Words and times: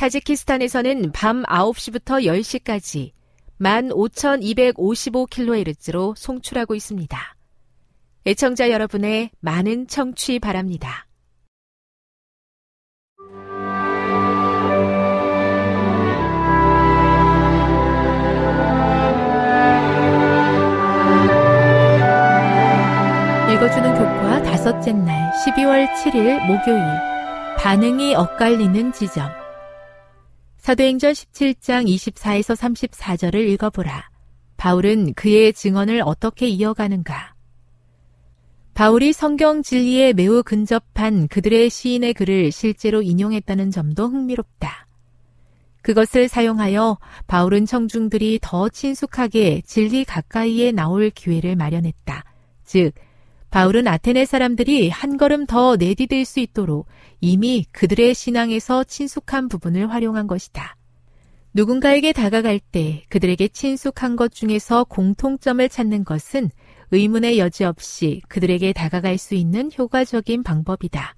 타지키스탄에서는 0.00 1.12
밤 1.12 1.42
9시부터 1.42 2.24
10시까지 2.24 3.12
15,255kHz로 3.60 6.16
송출하고 6.16 6.74
있습니다. 6.74 7.36
애청자 8.26 8.70
여러분의 8.70 9.28
많은 9.40 9.86
청취 9.88 10.38
바랍니다. 10.38 11.06
읽어주는 23.52 23.94
교과 23.96 24.42
다섯째 24.44 24.92
날 24.92 25.30
12월 25.44 25.92
7일 25.92 26.46
목요일 26.46 26.80
반응이 27.58 28.14
엇갈리는 28.14 28.94
지점 28.94 29.39
사도행전 30.70 31.12
17장 31.12 31.88
24에서 31.88 32.54
34절을 32.54 33.34
읽어보라. 33.34 34.08
바울은 34.56 35.14
그의 35.14 35.52
증언을 35.52 36.00
어떻게 36.04 36.46
이어가는가? 36.46 37.34
바울이 38.74 39.12
성경 39.12 39.64
진리에 39.64 40.12
매우 40.12 40.44
근접한 40.44 41.26
그들의 41.26 41.70
시인의 41.70 42.14
글을 42.14 42.52
실제로 42.52 43.02
인용했다는 43.02 43.72
점도 43.72 44.06
흥미롭다. 44.06 44.86
그것을 45.82 46.28
사용하여 46.28 46.98
바울은 47.26 47.66
청중들이 47.66 48.38
더 48.40 48.68
친숙하게 48.68 49.62
진리 49.66 50.04
가까이에 50.04 50.70
나올 50.70 51.10
기회를 51.10 51.56
마련했다. 51.56 52.22
즉, 52.62 52.92
바울은 53.50 53.88
아테네 53.88 54.26
사람들이 54.26 54.90
한 54.90 55.16
걸음 55.16 55.44
더 55.44 55.74
내디딜 55.76 56.24
수 56.24 56.38
있도록 56.38 56.86
이미 57.20 57.64
그들의 57.72 58.14
신앙에서 58.14 58.84
친숙한 58.84 59.48
부분을 59.48 59.90
활용한 59.90 60.28
것이다. 60.28 60.76
누군가에게 61.52 62.12
다가갈 62.12 62.60
때 62.60 63.04
그들에게 63.08 63.48
친숙한 63.48 64.14
것 64.14 64.32
중에서 64.32 64.84
공통점을 64.84 65.68
찾는 65.68 66.04
것은 66.04 66.50
의문의 66.92 67.40
여지 67.40 67.64
없이 67.64 68.20
그들에게 68.28 68.72
다가갈 68.72 69.18
수 69.18 69.34
있는 69.34 69.70
효과적인 69.76 70.44
방법이다. 70.44 71.16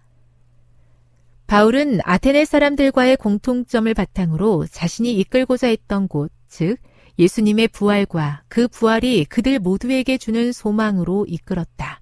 바울은 1.46 2.00
아테네 2.02 2.46
사람들과의 2.46 3.18
공통점을 3.18 3.92
바탕으로 3.92 4.66
자신이 4.70 5.12
이끌고자 5.18 5.66
했던 5.66 6.08
곳, 6.08 6.32
즉, 6.48 6.78
예수님의 7.18 7.68
부활과 7.68 8.42
그 8.48 8.68
부활이 8.68 9.26
그들 9.26 9.58
모두에게 9.58 10.16
주는 10.16 10.50
소망으로 10.50 11.26
이끌었다. 11.28 12.01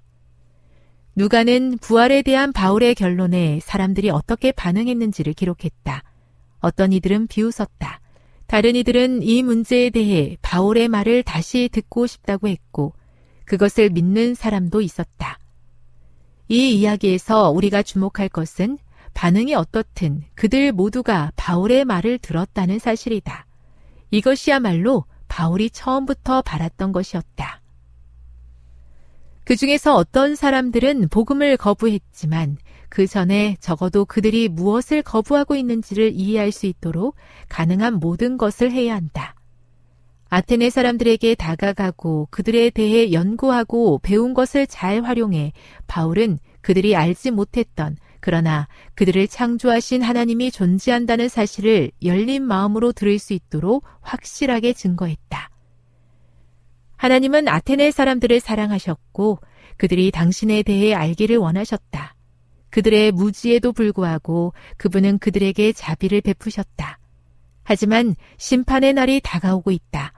누가는 1.20 1.76
부활에 1.82 2.22
대한 2.22 2.50
바울의 2.50 2.94
결론에 2.94 3.60
사람들이 3.62 4.08
어떻게 4.08 4.53
반응했는지를 4.53 5.34
기록했다. 5.34 6.03
어떤 6.60 6.94
이들은 6.94 7.26
비웃었다. 7.26 8.00
다른 8.47 8.75
이들은 8.75 9.22
이 9.22 9.42
문제에 9.42 9.91
대해 9.91 10.38
바울의 10.41 10.88
말을 10.88 11.22
다시 11.22 11.69
듣고 11.70 12.06
싶다고 12.06 12.48
했고, 12.48 12.94
그것을 13.44 13.91
믿는 13.91 14.34
사람도 14.34 14.80
있었다. 14.80 15.38
이 16.48 16.72
이야기에서 16.80 17.50
우리가 17.50 17.82
주목할 17.82 18.30
것은 18.30 18.78
반응이 19.12 19.54
어떻든 19.54 20.22
그들 20.34 20.72
모두가 20.72 21.32
바울의 21.36 21.84
말을 21.84 22.16
들었다는 22.16 22.78
사실이다. 22.78 23.44
이것이야말로 24.10 25.04
바울이 25.28 25.69
처음부터 25.69 26.41
바랐던 26.41 26.92
것이었다. 26.92 27.59
그 29.50 29.56
중에서 29.56 29.97
어떤 29.97 30.37
사람들은 30.37 31.09
복음을 31.09 31.56
거부했지만 31.56 32.56
그 32.88 33.09
전에 33.09 33.56
적어도 33.59 34.05
그들이 34.05 34.47
무엇을 34.47 35.03
거부하고 35.03 35.56
있는지를 35.56 36.12
이해할 36.15 36.53
수 36.53 36.66
있도록 36.66 37.16
가능한 37.49 37.94
모든 37.94 38.39
것을 38.39 38.71
해야 38.71 38.94
한다. 38.94 39.34
아테네 40.28 40.71
사람들에게 40.71 41.34
다가가고 41.34 42.28
그들에 42.31 42.71
대해 42.71 43.10
연구하고 43.10 43.99
배운 44.05 44.34
것을 44.34 44.69
잘 44.69 45.03
활용해 45.03 45.53
바울은 45.89 46.39
그들이 46.60 46.94
알지 46.94 47.33
못했던 47.33 47.97
그러나 48.21 48.69
그들을 48.95 49.27
창조하신 49.27 50.03
하나님이 50.03 50.53
존재한다는 50.53 51.28
사실을 51.28 51.91
열린 52.04 52.45
마음으로 52.45 52.92
들을 52.92 53.19
수 53.19 53.33
있도록 53.33 53.83
확실하게 54.01 54.74
증거했다. 54.74 55.51
하나님은 57.01 57.48
아테네 57.48 57.92
사람들을 57.92 58.41
사랑하셨고 58.41 59.39
그들이 59.80 60.10
당신에 60.10 60.62
대해 60.62 60.92
알기를 60.92 61.38
원하셨다. 61.38 62.15
그들의 62.68 63.12
무지에도 63.12 63.72
불구하고 63.72 64.53
그분은 64.77 65.18
그들에게 65.18 65.72
자비를 65.72 66.21
베푸셨다. 66.21 66.98
하지만 67.62 68.15
심판의 68.36 68.92
날이 68.92 69.22
다가오고 69.24 69.71
있다. 69.71 70.12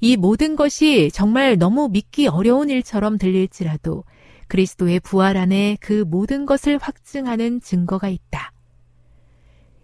이 0.00 0.18
모든 0.18 0.54
것이 0.54 1.10
정말 1.14 1.56
너무 1.56 1.88
믿기 1.88 2.26
어려운 2.26 2.68
일처럼 2.68 3.16
들릴지라도 3.16 4.04
그리스도의 4.48 5.00
부활 5.00 5.38
안에 5.38 5.78
그 5.80 6.04
모든 6.06 6.44
것을 6.44 6.76
확증하는 6.76 7.62
증거가 7.62 8.10
있다. 8.10 8.52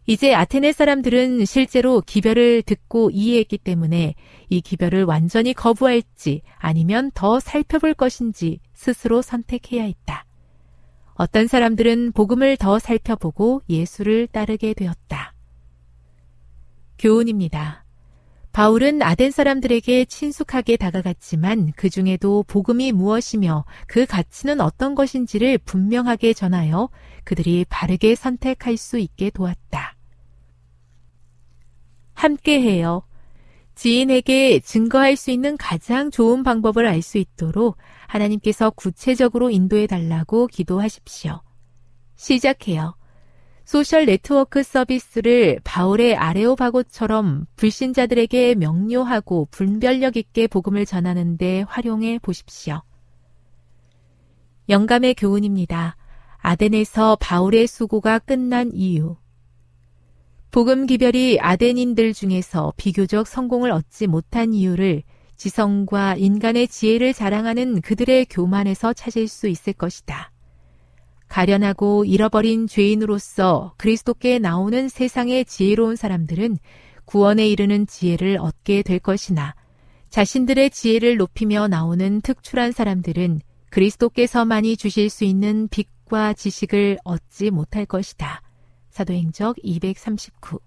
이제 0.07 0.35
아테네 0.35 0.73
사람들은 0.73 1.45
실제로 1.45 2.01
기별을 2.01 2.63
듣고 2.63 3.11
이해했기 3.11 3.59
때문에 3.59 4.15
이 4.49 4.61
기별을 4.61 5.05
완전히 5.05 5.55
거부할지 5.55 6.43
아니면 6.59 7.13
더 7.15 7.39
살펴볼 7.39 7.95
것인지 7.95 8.59
스스로 8.75 9.23
선택해야 9.23 9.85
했다. 9.85 10.27
어떤 11.15 11.47
사람들은 11.47 12.13
복음을 12.13 12.57
더 12.57 12.79
살펴보고 12.81 13.63
예수를 13.69 14.27
따르게 14.27 14.75
되었다. 14.75 15.35
교훈입니다. 16.99 17.82
바울은 18.53 19.01
아덴 19.01 19.31
사람들에게 19.31 20.05
친숙하게 20.05 20.77
다가갔지만 20.77 21.73
그 21.75 21.89
중에도 21.89 22.43
복음이 22.47 22.93
무엇이며 22.93 23.65
그 23.87 24.05
가치는 24.05 24.61
어떤 24.61 24.95
것인지를 24.95 25.57
분명하게 25.59 26.35
전하여 26.35 26.91
그들이 27.25 27.65
바르게 27.69 28.15
선택할 28.15 28.77
수 28.77 28.99
있게 28.99 29.31
도왔다. 29.31 29.97
함께해요. 32.13 33.03
지인에게 33.75 34.61
증거할 34.61 35.17
수 35.17 35.31
있는 35.31 35.57
가장 35.57 36.11
좋은 36.11 36.43
방법을 36.43 36.87
알 36.87 37.01
수 37.01 37.17
있도록 37.17 37.79
하나님께서 38.07 38.71
구체적으로 38.71 39.49
인도해 39.49 39.87
달라고 39.87 40.47
기도하십시오. 40.47 41.41
시작해요. 42.17 42.95
소셜 43.73 44.05
네트워크 44.05 44.63
서비스를 44.63 45.59
바울의 45.65 46.15
아레오바고처럼 46.17 47.47
불신자들에게 47.57 48.57
명료하고 48.57 49.49
분별력 49.51 50.19
있게 50.19 50.47
복음을 50.47 50.85
전하는데 50.85 51.65
활용해 51.67 52.19
보십시오. 52.19 52.83
영감의 54.69 55.15
교훈입니다. 55.15 55.97
아덴에서 56.37 57.17
바울의 57.19 57.67
수고가 57.67 58.19
끝난 58.19 58.73
이유. 58.75 59.17
복음 60.51 60.85
기별이 60.85 61.39
아덴인들 61.41 62.13
중에서 62.13 62.75
비교적 62.77 63.27
성공을 63.27 63.71
얻지 63.71 64.07
못한 64.07 64.53
이유를 64.53 65.03
지성과 65.37 66.17
인간의 66.17 66.69
지혜를 66.69 67.15
자랑하는 67.15 67.81
그들의 67.81 68.27
교만에서 68.27 68.93
찾을 68.93 69.29
수 69.29 69.49
있을 69.49 69.73
것이다. 69.73 70.32
가련하고 71.33 72.05
잃어버린 72.05 72.67
죄인으로서 72.67 73.73
그리스도께 73.79 74.39
나오는 74.39 74.91
세상의 74.91 75.47
지혜로운 75.47 75.97
사람들은 75.97 76.59
구원에 77.07 77.49
이르는 77.49 77.87
지혜를 77.87 78.37
얻게 78.39 78.83
될 78.83 78.99
것이나 78.99 79.55
자신들의 80.11 80.69
지혜를 80.69 81.17
높이며 81.17 81.69
나오는 81.69 82.21
특출한 82.21 82.71
사람들은 82.71 83.41
그리스도께서만이 83.71 84.77
주실 84.77 85.09
수 85.09 85.25
있는 85.25 85.69
빛과 85.69 86.35
지식을 86.35 86.99
얻지 87.03 87.51
못할 87.51 87.87
것이다. 87.87 88.43
사도행적 88.91 89.57
239 89.63 90.61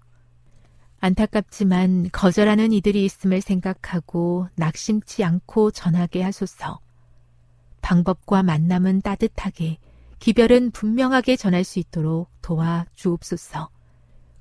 안타깝지만 0.98 2.08
거절하는 2.10 2.72
이들이 2.72 3.04
있음을 3.04 3.40
생각하고 3.40 4.48
낙심치 4.56 5.22
않고 5.22 5.70
전하게 5.70 6.22
하소서. 6.22 6.80
방법과 7.82 8.42
만남은 8.42 9.02
따뜻하게, 9.02 9.78
기별은 10.18 10.70
분명하게 10.70 11.36
전할 11.36 11.64
수 11.64 11.78
있도록 11.78 12.30
도와 12.42 12.86
주옵소서. 12.94 13.68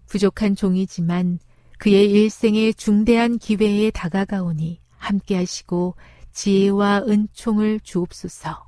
부족한 0.07 0.56
종이지만 0.56 1.39
그의 1.77 2.10
일생의 2.12 2.74
중대한 2.75 3.38
기회에 3.38 3.92
다가가오니 3.92 4.81
함께 4.98 5.36
하시고 5.36 5.95
지혜와 6.31 7.04
은총을 7.07 7.80
주옵소서. 7.81 8.66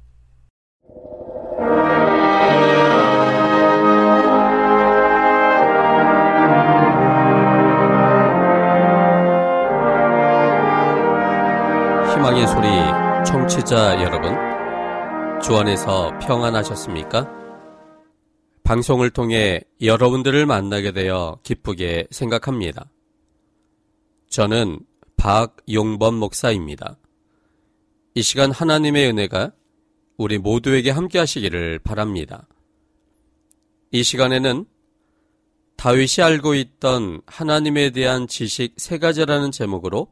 희망의 12.14 12.48
소리 12.48 12.68
청취자 13.26 14.02
여러분, 14.02 14.57
주 15.42 15.56
안에서 15.56 16.18
평안하셨습니까? 16.20 17.32
방송을 18.64 19.12
통해 19.12 19.62
여러분들을 19.82 20.46
만나게 20.46 20.92
되어 20.92 21.40
기쁘게 21.44 22.08
생각합니다. 22.10 22.90
저는 24.30 24.80
박용범 25.16 26.16
목사입니다. 26.16 26.98
이 28.16 28.22
시간 28.24 28.52
하나님의 28.52 29.10
은혜가 29.10 29.54
우리 30.18 30.40
모두에게 30.40 30.90
함께 30.90 31.20
하시기를 31.20 31.80
바랍니다. 31.80 32.48
이 33.92 34.04
시간에는 34.04 34.66
다윗이 35.78 36.24
알고 36.24 36.56
있던 36.56 37.22
하나님에 37.28 37.92
대한 37.92 38.28
지식 38.28 38.74
세 38.78 38.98
가지라는 38.98 39.52
제목으로 39.52 40.12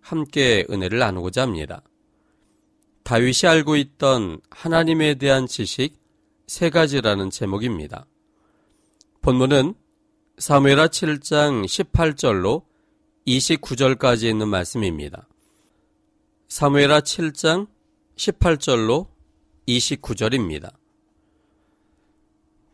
함께 0.00 0.66
은혜를 0.68 0.98
나누고자 0.98 1.42
합니다. 1.42 1.82
다윗이 3.04 3.46
알고 3.46 3.76
있던 3.76 4.40
하나님에 4.50 5.16
대한 5.16 5.46
지식 5.46 6.00
세 6.46 6.70
가지라는 6.70 7.28
제목입니다. 7.28 8.06
본문은 9.20 9.74
사무엘하 10.38 10.88
7장 10.88 11.66
18절로 11.66 12.64
29절까지 13.26 14.24
있는 14.24 14.48
말씀입니다. 14.48 15.28
사무엘하 16.48 17.00
7장 17.00 17.68
18절로 18.16 19.08
29절입니다. 19.68 20.72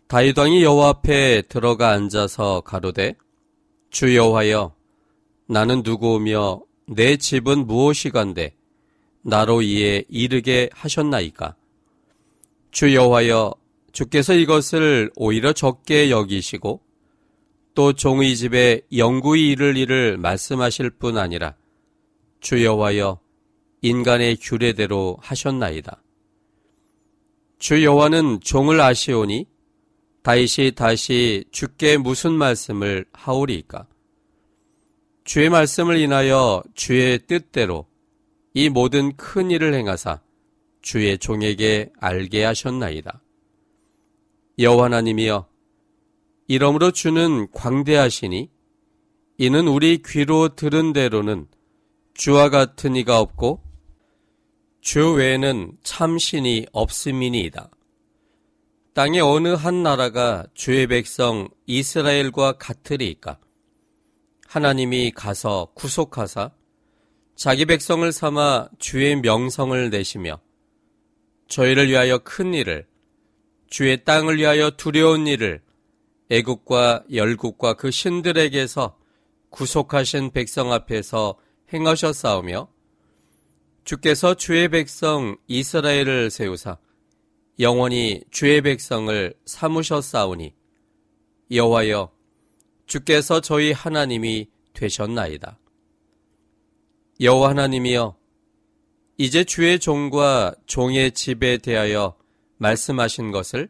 다윗 0.06 0.38
왕이 0.38 0.62
여호와 0.62 0.88
앞에 0.91 1.43
들어가 1.43 1.91
앉아서 1.91 2.61
가로되 2.61 3.17
주 3.91 4.15
여호와여 4.15 4.76
나는 5.49 5.83
누구오며 5.85 6.62
내 6.87 7.17
집은 7.17 7.67
무엇이간데 7.67 8.60
나로 9.22 9.62
이에 9.62 10.05
이르게 10.08 10.70
하셨나이까 10.72 11.56
주 12.70 12.94
여호와여 12.94 13.55
주께서 13.93 14.34
이것을 14.34 15.11
오히려 15.17 15.52
적게 15.52 16.11
여기시고 16.11 16.81
또 17.75 17.93
종의 17.93 18.37
집에 18.37 18.82
영구히 18.96 19.50
이를 19.50 19.76
일을 19.76 20.19
말씀하실 20.19 20.90
뿐 20.90 21.19
아니라 21.19 21.56
주 22.40 22.64
여호와여 22.64 23.20
인간의 23.82 24.37
규례대로 24.37 25.17
하셨나이다. 25.20 26.02
주 27.58 27.84
여호와는 27.84 28.40
종을 28.40 28.81
아시오니 28.81 29.46
다시 30.23 30.73
다시 30.75 31.44
주께 31.50 31.96
무슨 31.96 32.32
말씀을 32.32 33.06
하오리이까? 33.12 33.87
주의 35.25 35.49
말씀을 35.49 35.99
인하여 35.99 36.62
주의 36.75 37.19
뜻대로 37.26 37.87
이 38.52 38.69
모든 38.69 39.17
큰 39.17 39.50
일을 39.50 39.75
행하사 39.75 40.20
주의 40.82 41.19
종에게 41.19 41.93
알게 42.00 42.44
하셨나이다. 42.44 43.23
여호와 44.58 44.87
하나님이여 44.87 45.49
이러므로 46.49 46.90
주는 46.90 47.50
광대하시니 47.52 48.50
이는 49.38 49.69
우리 49.69 50.02
귀로 50.04 50.54
들은 50.57 50.92
대로는 50.92 51.47
주와 52.14 52.50
같은 52.50 52.97
이가 52.97 53.21
없고 53.21 53.62
주 54.80 55.12
외에는 55.12 55.78
참신이 55.83 56.66
없음이니이다. 56.73 57.71
땅의 58.95 59.21
어느 59.21 59.49
한 59.49 59.83
나라가 59.83 60.45
주의 60.54 60.87
백성 60.87 61.49
이스라엘과 61.66 62.54
같으리이까? 62.59 63.38
하나님이 64.47 65.12
가서 65.12 65.69
구속하사 65.75 66.50
자기 67.40 67.64
백성을 67.64 68.12
삼아 68.12 68.68
주의 68.78 69.16
명성을 69.16 69.88
내시며 69.88 70.42
저희를 71.49 71.88
위하여 71.88 72.18
큰 72.18 72.52
일을 72.52 72.87
주의 73.70 74.04
땅을 74.04 74.37
위하여 74.37 74.73
두려운 74.73 75.26
일을 75.26 75.62
애국과 76.28 77.04
열국과 77.11 77.73
그 77.73 77.90
신들에게서 77.90 78.99
구속하신 79.49 80.32
백성 80.32 80.70
앞에서 80.70 81.38
행하셨사오며 81.73 82.68
주께서 83.85 84.35
주의 84.35 84.68
백성 84.68 85.38
이스라엘을 85.47 86.28
세우사 86.28 86.76
영원히 87.59 88.23
주의 88.30 88.61
백성을 88.61 89.32
삼으셨사오니 89.47 90.52
여호와여 91.50 92.12
주께서 92.85 93.40
저희 93.40 93.73
하나님이 93.73 94.50
되셨나이다. 94.75 95.60
여호와 97.21 97.50
하나님이여 97.50 98.17
이제 99.19 99.45
주의 99.45 99.79
종과 99.79 100.55
종의 100.65 101.12
집에 101.12 101.59
대하여 101.59 102.17
말씀하신 102.57 103.31
것을 103.31 103.69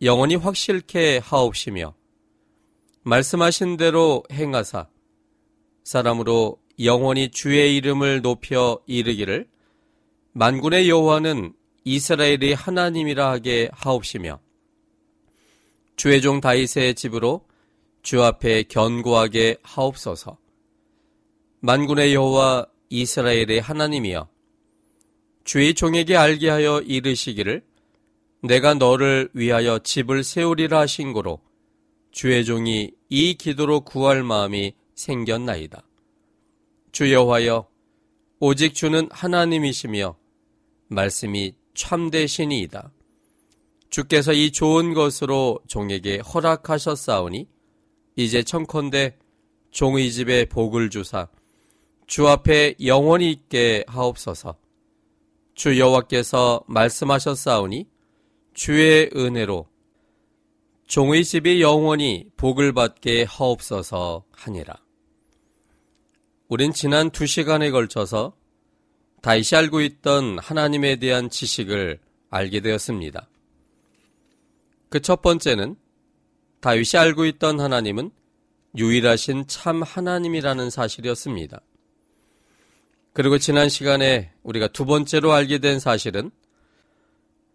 영원히 0.00 0.36
확실케 0.36 1.18
하옵시며 1.18 1.96
말씀하신 3.02 3.78
대로 3.78 4.22
행하사 4.30 4.86
사람으로 5.82 6.60
영원히 6.80 7.32
주의 7.32 7.76
이름을 7.76 8.22
높여 8.22 8.80
이르기를 8.86 9.48
만군의 10.30 10.88
여호와는 10.88 11.54
이스라엘의 11.82 12.54
하나님이라 12.54 13.28
하게 13.28 13.70
하옵시며 13.72 14.38
주의 15.96 16.20
종 16.20 16.40
다윗의 16.40 16.94
집으로 16.94 17.44
주 18.02 18.22
앞에 18.22 18.62
견고하게 18.62 19.56
하옵소서. 19.64 20.38
만군의 21.60 22.14
여호와 22.14 22.66
이스라엘의 22.88 23.60
하나님이여 23.60 24.28
주의 25.44 25.74
종에게 25.74 26.16
알게 26.16 26.48
하여 26.48 26.80
이르시기를 26.80 27.64
내가 28.42 28.74
너를 28.74 29.28
위하여 29.32 29.80
집을 29.80 30.22
세우리라 30.22 30.80
하신 30.80 31.12
고로 31.12 31.40
주의 32.12 32.44
종이 32.44 32.92
이 33.08 33.34
기도로 33.34 33.80
구할 33.80 34.22
마음이 34.22 34.74
생겼나이다. 34.94 35.82
주 36.92 37.12
여호와여 37.12 37.66
오직 38.40 38.74
주는 38.74 39.08
하나님이시며 39.10 40.16
말씀이 40.88 41.54
참되시니이다. 41.74 42.92
주께서 43.90 44.32
이 44.32 44.52
좋은 44.52 44.94
것으로 44.94 45.58
종에게 45.66 46.18
허락하셨사오니 46.18 47.48
이제 48.16 48.42
청컨대 48.42 49.16
종의 49.70 50.12
집에 50.12 50.44
복을 50.44 50.90
주사 50.90 51.28
주 52.08 52.26
앞에 52.26 52.74
영원히 52.84 53.30
있게 53.30 53.84
하옵소서. 53.86 54.56
주 55.54 55.78
여호와께서 55.78 56.64
말씀하셨사오니 56.66 57.86
주의 58.54 59.10
은혜로 59.14 59.68
종의 60.86 61.22
집이 61.24 61.60
영원히 61.60 62.24
복을 62.38 62.72
받게 62.72 63.24
하옵소서 63.24 64.24
하니라. 64.32 64.82
우린 66.48 66.72
지난 66.72 67.10
두 67.10 67.26
시간에 67.26 67.70
걸쳐서 67.70 68.34
다시 69.20 69.54
알고 69.54 69.82
있던 69.82 70.38
하나님에 70.38 70.96
대한 70.96 71.28
지식을 71.28 72.00
알게 72.30 72.60
되었습니다. 72.60 73.28
그 74.88 75.00
첫 75.00 75.20
번째는 75.20 75.76
다윗이 76.60 76.98
알고 76.98 77.26
있던 77.26 77.60
하나님은 77.60 78.10
유일하신 78.78 79.46
참 79.46 79.82
하나님이라는 79.82 80.70
사실이었습니다. 80.70 81.60
그리고 83.12 83.38
지난 83.38 83.68
시간에 83.68 84.32
우리가 84.42 84.68
두 84.68 84.84
번째로 84.84 85.32
알게 85.32 85.58
된 85.58 85.80
사실은 85.80 86.30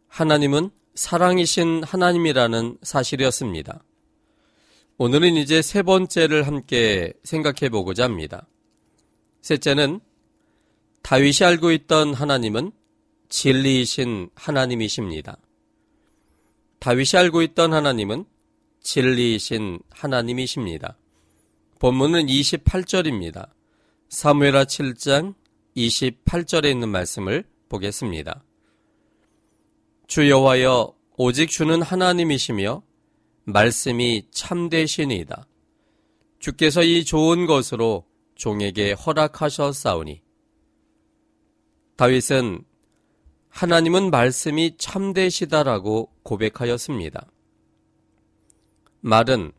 하나님은 0.08 0.70
사랑이신 0.96 1.84
하나님이라는 1.84 2.78
사실이었습니다. 2.84 3.84
오늘은 4.98 5.36
이제 5.38 5.62
세 5.62 5.82
번째를 5.82 6.46
함께 6.46 7.14
생각해 7.24 7.70
보고자 7.70 8.04
합니다. 8.04 8.48
셋째는 9.42 10.00
다윗이 11.02 11.40
알고 11.44 11.72
있던 11.72 12.14
하나님은 12.14 12.72
진리이신 13.30 14.30
하나님이십니다. 14.36 15.38
다윗이 16.80 17.12
알고 17.16 17.42
있던 17.42 17.74
하나님은 17.74 18.26
진리이신 18.82 19.80
하나님이십니다. 19.90 20.98
본문은 21.80 22.28
28절입니다. 22.28 23.50
사무엘하 24.10 24.66
7장 24.66 25.34
28절에 25.76 26.72
있는 26.72 26.90
말씀을 26.90 27.44
보겠습니다. 27.70 28.44
주 30.08 30.30
여호와여 30.30 30.94
오직 31.18 31.50
주는 31.50 31.82
하나님이시며 31.82 32.84
말씀이 33.46 34.28
참되시니이다. 34.32 35.48
주께서 36.40 36.84
이 36.84 37.06
좋은 37.06 37.46
것으로 37.46 38.06
종에게 38.36 38.94
허락하셨사오니 38.94 40.22
다윗은 41.96 42.64
하나님은 43.50 44.10
말씀이 44.10 44.78
참되시다라고 44.78 46.12
고백하였습니다. 46.24 47.28
말은 49.02 49.52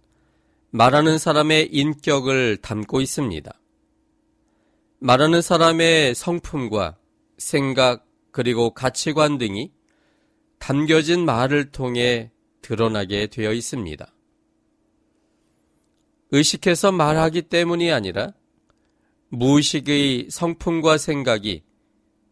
말하는 0.70 1.18
사람의 1.18 1.68
인격을 1.72 2.58
담고 2.58 3.00
있습니다. 3.00 3.52
말하는 5.06 5.42
사람의 5.42 6.14
성품과 6.14 6.96
생각 7.36 8.06
그리고 8.30 8.70
가치관 8.70 9.36
등이 9.36 9.70
담겨진 10.58 11.26
말을 11.26 11.72
통해 11.72 12.32
드러나게 12.62 13.26
되어 13.26 13.52
있습니다. 13.52 14.10
의식해서 16.30 16.90
말하기 16.90 17.42
때문이 17.42 17.92
아니라 17.92 18.32
무의식의 19.28 20.28
성품과 20.30 20.96
생각이 20.96 21.64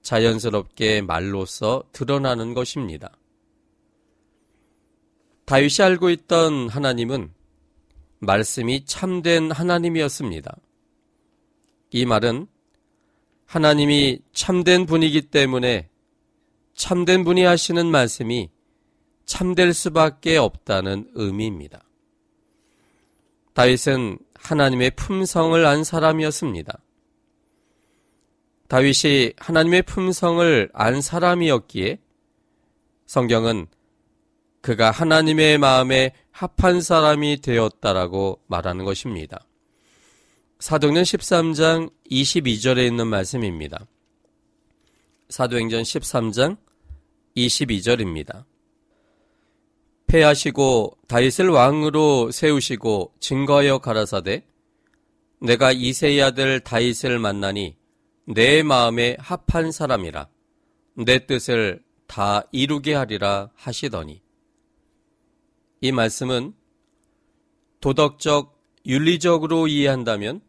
자연스럽게 0.00 1.02
말로써 1.02 1.84
드러나는 1.92 2.54
것입니다. 2.54 3.18
다윗이 5.44 5.74
알고 5.82 6.08
있던 6.08 6.70
하나님은 6.70 7.34
말씀이 8.20 8.86
참된 8.86 9.50
하나님이었습니다. 9.50 10.56
이 11.90 12.06
말은 12.06 12.46
하나님이 13.52 14.20
참된 14.32 14.86
분이기 14.86 15.20
때문에 15.20 15.90
참된 16.74 17.22
분이 17.22 17.44
하시는 17.44 17.86
말씀이 17.86 18.48
참될 19.26 19.74
수밖에 19.74 20.38
없다는 20.38 21.10
의미입니다. 21.12 21.84
다윗은 23.52 24.18
하나님의 24.36 24.92
품성을 24.92 25.66
안 25.66 25.84
사람이었습니다. 25.84 26.78
다윗이 28.68 29.34
하나님의 29.36 29.82
품성을 29.82 30.70
안 30.72 31.02
사람이었기에 31.02 31.98
성경은 33.04 33.66
그가 34.62 34.90
하나님의 34.90 35.58
마음에 35.58 36.14
합한 36.30 36.80
사람이 36.80 37.42
되었다라고 37.42 38.40
말하는 38.46 38.86
것입니다. 38.86 39.44
사도행전 40.62 41.02
13장 41.02 41.90
22절에 42.08 42.86
있는 42.86 43.08
말씀입니다. 43.08 43.84
사도행전 45.28 45.82
13장 45.82 46.56
22절입니다. 47.36 48.44
패하시고 50.06 50.98
다윗을 51.08 51.48
왕으로 51.48 52.30
세우시고 52.30 53.12
증거하여 53.18 53.78
가라사대 53.78 54.44
내가 55.40 55.72
이세의 55.72 56.22
아들 56.22 56.60
다윗을 56.60 57.18
만나니 57.18 57.76
내 58.26 58.62
마음에 58.62 59.16
합한 59.18 59.72
사람이라 59.72 60.28
내 60.94 61.26
뜻을 61.26 61.82
다 62.06 62.44
이루게 62.52 62.94
하리라 62.94 63.50
하시더니 63.56 64.22
이 65.80 65.90
말씀은 65.90 66.54
도덕적 67.80 68.62
윤리적으로 68.86 69.66
이해한다면 69.66 70.40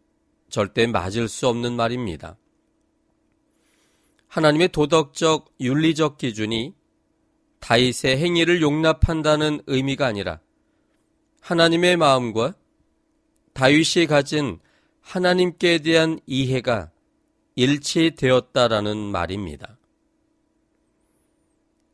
절대 0.54 0.86
맞을 0.86 1.30
수 1.30 1.48
없는 1.48 1.74
말입니다. 1.74 2.38
하나님의 4.28 4.68
도덕적 4.68 5.52
윤리적 5.60 6.20
기준이 6.20 6.76
다윗의 7.60 8.20
행위를 8.20 8.62
용납한다는 8.62 9.64
의미가 9.66 10.06
아니라 10.06 10.42
하나님의 11.42 11.98
마음과 11.98 12.54
다윗이 13.54 14.06
가진 14.08 14.60
하나님께 15.02 15.80
대한 15.80 16.20
이해가 16.28 16.92
일치되었다라는 17.56 18.96
말입니다. 18.96 19.80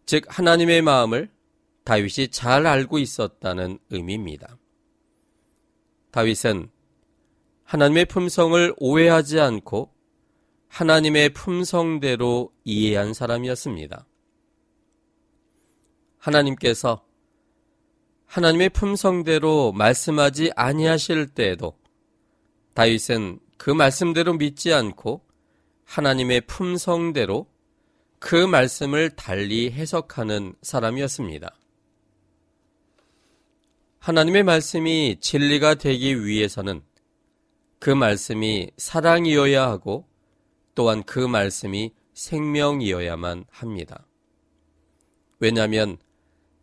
즉 0.06 0.26
하나님의 0.28 0.82
마음을 0.82 1.32
다윗이 1.86 2.28
잘 2.32 2.68
알고 2.68 3.00
있었다는 3.00 3.80
의미입니다. 3.90 4.58
다윗은 6.12 6.70
하나님의 7.70 8.06
품성을 8.06 8.74
오해하지 8.78 9.40
않고 9.40 9.94
하나님의 10.70 11.30
품성대로 11.30 12.52
이해한 12.64 13.14
사람이었습니다. 13.14 14.08
하나님께서 16.18 17.06
하나님의 18.26 18.70
품성대로 18.70 19.72
말씀하지 19.74 20.52
아니하실 20.56 21.28
때에도 21.28 21.78
다윗은 22.74 23.40
그 23.58 23.70
말씀대로 23.70 24.34
믿지 24.34 24.74
않고 24.74 25.22
하나님의 25.84 26.42
품성대로 26.48 27.46
그 28.18 28.48
말씀을 28.48 29.12
달리 29.12 29.70
해석하는 29.70 30.56
사람이었습니다. 30.64 31.56
하나님의 34.00 34.42
말씀이 34.42 35.18
진리가 35.22 35.76
되기 35.76 36.26
위해서는 36.26 36.89
그 37.80 37.90
말씀이 37.90 38.72
사랑이어야 38.78 39.68
하고 39.68 40.06
또한 40.76 41.04
그 41.04 41.20
말씀이 41.20 41.94
생명이어야만 42.14 43.46
합니다. 43.50 44.06
왜냐하면 45.40 45.98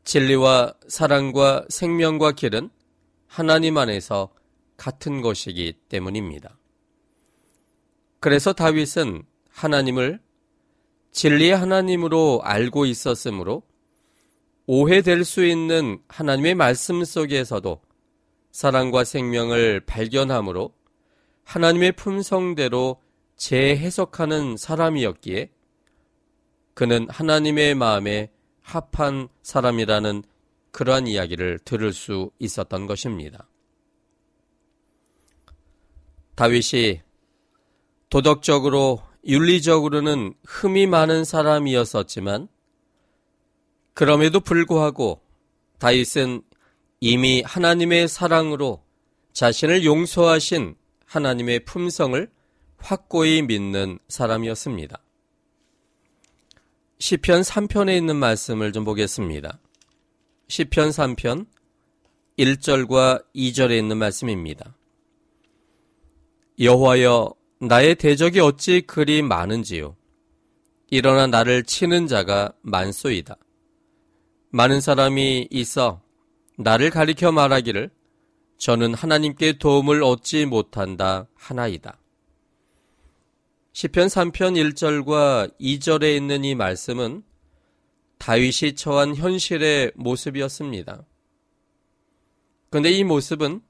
진리와 0.05 0.75
사랑과 0.87 1.65
생명과 1.69 2.33
길은 2.33 2.71
하나님 3.27 3.79
안에서 3.79 4.31
같은 4.77 5.23
것이기 5.23 5.73
때문입니다. 5.89 6.59
그래서 8.21 8.53
다윗은 8.53 9.25
하나님을 9.51 10.21
진리의 11.13 11.57
하나님으로 11.57 12.41
알고 12.45 12.85
있었으므로 12.85 13.63
오해될 14.67 15.25
수 15.25 15.45
있는 15.45 15.99
하나님의 16.09 16.55
말씀 16.55 17.03
속에서도 17.05 17.81
사랑과 18.53 19.05
생명을 19.05 19.81
발견함으로 19.87 20.76
하나님의 21.47 21.93
품성대로 21.93 23.01
재해석하는 23.37 24.57
사람이었기에 24.57 25.51
그는 26.75 27.07
하나님의 27.09 27.75
마음에 27.77 28.31
합한 28.63 29.29
사람이라는 29.43 30.25
그러한 30.73 31.07
이야기를 31.07 31.61
들을 31.61 31.93
수 31.93 32.31
있었던 32.41 32.87
것입니다. 32.87 33.49
다윗이 36.35 37.01
도덕적으로 38.11 39.03
윤리적으로는 39.25 40.35
흠이 40.45 40.87
많은 40.87 41.25
사람이었었지만 41.25 42.49
그럼에도 43.95 44.41
불구하고 44.41 45.23
다윗은 45.79 46.43
이미 47.01 47.43
하나님의 47.43 48.09
사랑으로 48.09 48.85
자신을 49.33 49.85
용서하신 49.85 50.77
하나님의 51.07 51.65
품성을 51.65 52.31
확고히 52.77 53.43
믿는 53.43 53.99
사람이었습니다. 54.09 55.03
시편 56.99 57.43
3편에 57.43 57.97
있는 57.97 58.17
말씀을 58.17 58.73
좀 58.73 58.85
보겠습니다. 58.85 59.59
시편 60.49 60.91
3편 60.91 61.47
1절과 62.39 63.25
2절에 63.35 63.79
있는 63.79 63.97
말씀입니다. 63.97 64.77
여호와여 66.59 67.35
나의 67.61 67.95
대적이 67.97 68.41
어찌 68.41 68.83
그리 68.83 69.23
많은지요 69.23 69.97
일어나 70.91 71.27
나를 71.27 71.65
치는 71.65 72.07
자가 72.07 72.53
많소이다. 72.63 73.37
많은 74.51 74.81
사람이 74.81 75.49
있어 75.51 76.01
나를 76.59 76.91
가리켜 76.91 77.33
말하기를 77.33 77.91
저는 78.59 78.95
하나님께 78.95 79.59
도움을 79.59 80.03
얻지 80.03 80.47
못한다 80.47 81.27
하나이다. 81.35 81.99
시편 83.73 84.07
3편 84.07 84.75
1절과 84.75 85.59
2절에 85.61 86.17
있는 86.17 86.45
이 86.45 86.55
말씀은 86.55 87.23
다윗이 88.19 88.75
처한 88.75 89.15
현실의 89.15 89.93
모습이었습니다. 89.95 91.05
그런데 92.71 92.91
이 92.91 93.05
모습은 93.05 93.61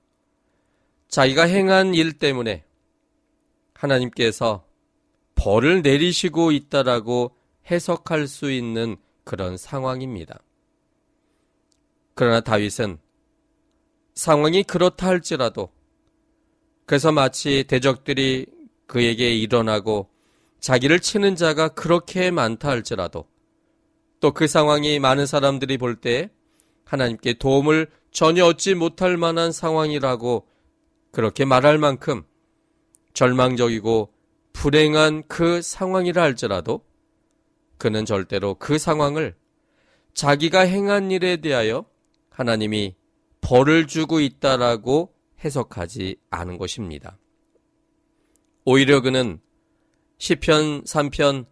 자기가 1.08 1.42
행한 1.42 1.94
일 1.94 2.12
때문에 2.12 2.64
하나님께서 3.74 4.64
벌을 5.34 5.82
내리시고 5.82 6.52
있다라고 6.52 7.36
해석할 7.70 8.28
수 8.28 8.50
있는 8.50 8.96
그런 9.24 9.56
상황입니다. 9.56 10.40
그러나 12.14 12.40
다윗은 12.40 12.98
상황이 14.16 14.64
그렇다 14.64 15.06
할지라도 15.06 15.70
그래서 16.86 17.12
마치 17.12 17.64
대적들이 17.64 18.46
그에게 18.86 19.34
일어나고 19.36 20.08
자기를 20.60 21.00
치는 21.00 21.36
자가 21.36 21.68
그렇게 21.68 22.32
많다 22.32 22.68
할지라도 22.68 23.28
또 24.20 24.32
그 24.32 24.48
상황이 24.48 24.98
많은 24.98 25.26
사람들이 25.26 25.78
볼 25.78 25.96
때 26.00 26.30
하나님께 26.84 27.34
도움을 27.34 27.88
전혀 28.10 28.46
얻지 28.46 28.74
못할 28.74 29.16
만한 29.16 29.52
상황이라고 29.52 30.46
그렇게 31.10 31.44
말할 31.44 31.78
만큼 31.78 32.24
절망적이고 33.12 34.12
불행한 34.52 35.24
그 35.28 35.60
상황이라 35.60 36.22
할지라도 36.22 36.84
그는 37.76 38.04
절대로 38.06 38.54
그 38.54 38.78
상황을 38.78 39.36
자기가 40.14 40.60
행한 40.60 41.10
일에 41.10 41.36
대하여 41.36 41.84
하나님이 42.30 42.94
벌을 43.46 43.86
주고 43.86 44.18
있다라고 44.18 45.14
해석하지 45.44 46.16
않은 46.30 46.58
것입니다. 46.58 47.16
오히려 48.64 49.00
그는 49.00 49.38
시편 50.18 50.82
3편 50.82 51.46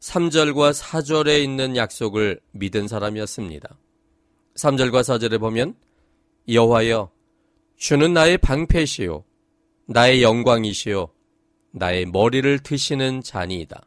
3절과 0.00 0.72
4절에 0.76 1.40
있는 1.44 1.76
약속을 1.76 2.40
믿은 2.50 2.88
사람이었습니다. 2.88 3.78
3절과 4.56 5.02
4절에 5.02 5.38
보면 5.38 5.76
여호와여 6.48 7.12
주는 7.76 8.12
나의 8.12 8.38
방패시요 8.38 9.22
나의 9.86 10.24
영광이시요 10.24 11.12
나의 11.70 12.06
머리를 12.06 12.58
드시는 12.58 13.22
잔이이다. 13.22 13.86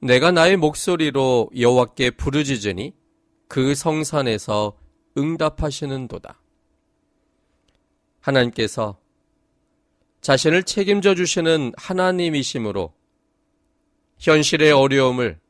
내가 0.00 0.30
나의 0.30 0.58
목소리로 0.58 1.50
여호와께 1.58 2.12
부르짖으니 2.12 2.94
그 3.48 3.74
성산에서 3.74 4.78
응답하시는도다. 5.18 6.41
하나님께서 8.22 8.98
자신을 10.22 10.62
책임져 10.62 11.14
주시는 11.14 11.72
하나님이심으로 11.76 12.94
현실의 14.18 14.72
어려움을 14.72 15.40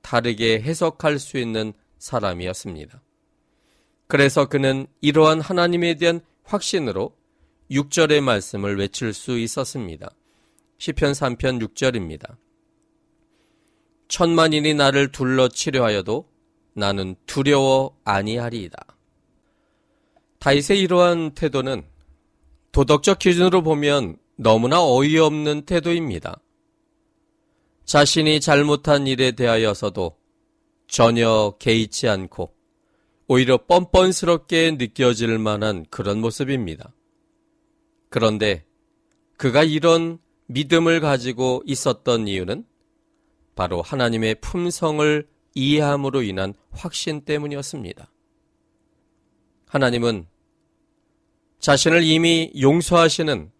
다르게 0.00 0.60
해석할 0.60 1.18
수 1.18 1.38
있는 1.38 1.72
사람이었습니다. 1.98 3.02
그래서 4.08 4.46
그는 4.46 4.86
이러한 5.00 5.40
하나님에 5.40 5.94
대한 5.94 6.20
확신으로 6.44 7.16
6절의 7.70 8.20
말씀을 8.20 8.78
외칠 8.78 9.12
수 9.12 9.38
있었습니다. 9.38 10.10
시편 10.78 11.12
3편 11.12 11.66
6절입니다. 11.68 12.36
천만인이 14.08 14.74
나를 14.74 15.12
둘러 15.12 15.48
치려하여도 15.48 16.28
나는 16.74 17.14
두려워 17.26 17.96
아니하리이다. 18.04 18.78
다윗의 20.38 20.80
이러한 20.80 21.32
태도는 21.34 21.84
도덕적 22.72 23.18
기준으로 23.18 23.62
보면 23.62 24.16
너무나 24.36 24.82
어이없는 24.82 25.62
태도입니다. 25.62 26.40
자신이 27.84 28.40
잘못한 28.40 29.06
일에 29.06 29.32
대하여서도 29.32 30.16
전혀 30.88 31.54
개의치 31.58 32.08
않고 32.08 32.54
오히려 33.28 33.58
뻔뻔스럽게 33.66 34.72
느껴질 34.72 35.38
만한 35.38 35.84
그런 35.90 36.20
모습입니다. 36.20 36.94
그런데 38.08 38.64
그가 39.36 39.64
이런 39.64 40.18
믿음을 40.46 41.00
가지고 41.00 41.62
있었던 41.66 42.28
이유는 42.28 42.64
바로 43.54 43.82
하나님의 43.82 44.36
품성을 44.36 45.28
이해함으로 45.54 46.22
인한 46.22 46.54
확신 46.70 47.22
때문이었습니다. 47.22 48.10
하나님은 49.66 50.26
자신을 51.62 52.02
이미 52.02 52.52
용서하시는 52.60 53.52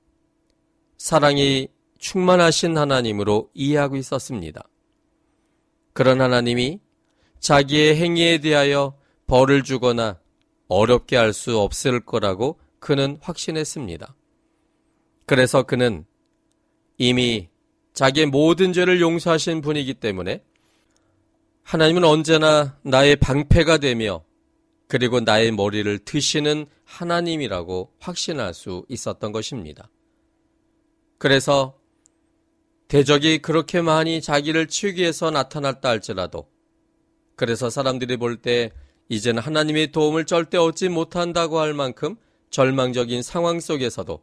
사랑이 0.99 1.69
충만하신 2.01 2.77
하나님으로 2.77 3.49
이해하고 3.55 3.95
있었습니다. 3.97 4.69
그런 5.93 6.21
하나님이 6.21 6.81
자기의 7.39 7.95
행위에 7.97 8.39
대하여 8.39 8.99
벌을 9.29 9.63
주거나 9.63 10.19
어렵게 10.67 11.17
할 11.17 11.33
수 11.33 11.61
없을 11.61 12.01
거라고 12.01 12.59
그는 12.81 13.19
확신했습니다. 13.21 14.17
그래서 15.25 15.63
그는 15.63 16.05
이미 16.99 17.49
자기의 17.93 18.27
모든 18.27 18.73
죄를 18.73 19.01
용서하신 19.01 19.61
분이기 19.61 19.95
때문에 19.95 20.43
하나님은 21.63 22.03
언제나 22.03 22.77
나의 22.83 23.15
방패가 23.15 23.79
되며 23.79 24.25
그리고 24.89 25.21
나의 25.21 25.53
머리를 25.53 26.01
드시는 26.01 26.67
하나님이라고 26.93 27.95
확신할 27.99 28.53
수 28.55 28.85
있었던 28.89 29.33
것입니다. 29.33 29.89
그래서 31.19 31.79
대적이 32.89 33.39
그렇게 33.39 33.81
많이 33.81 34.21
자기를 34.21 34.69
치우기 34.69 35.01
위해서 35.01 35.31
나타났다 35.31 35.89
할지라도 35.89 36.51
그래서 37.37 37.71
사람들이 37.71 38.19
볼 38.19 38.43
때 38.43 38.71
이제는 39.09 39.43
하나님의 39.43 39.93
도움을 39.93 40.27
절대 40.27 40.59
얻지 40.59 40.89
못한다고 40.89 41.59
할 41.59 41.75
만큼 41.75 42.17
절망적인 42.51 43.23
상황 43.23 43.61
속에서도 43.61 44.23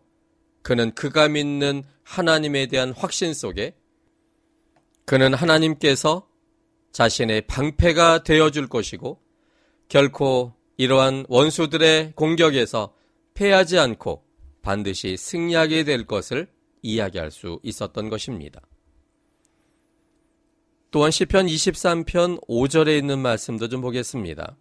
그는 0.62 0.94
그가 0.94 1.28
믿는 1.28 1.84
하나님에 2.04 2.68
대한 2.68 2.92
확신 2.92 3.34
속에 3.34 3.76
그는 5.06 5.34
하나님께서 5.34 6.28
자신의 6.92 7.48
방패가 7.48 8.24
되어줄 8.24 8.68
것이고 8.68 9.20
결코 9.88 10.54
이러한 10.80 11.26
원수들의 11.28 12.14
공격에서 12.16 12.94
패하지 13.34 13.78
않고 13.78 14.24
반드시 14.62 15.18
승리하게 15.18 15.84
될 15.84 16.06
것을 16.06 16.48
이야기할 16.82 17.32
수 17.32 17.60
있었던 17.64 18.10
것입니다. 18.10 18.62
또한 20.90 21.12
시편 21.12 21.48
23편 21.48 22.48
5절에 22.48 22.98
있는 22.98 23.20
말씀도 23.20 23.68
좀 23.68 23.82
보겠습니다. 23.82 24.56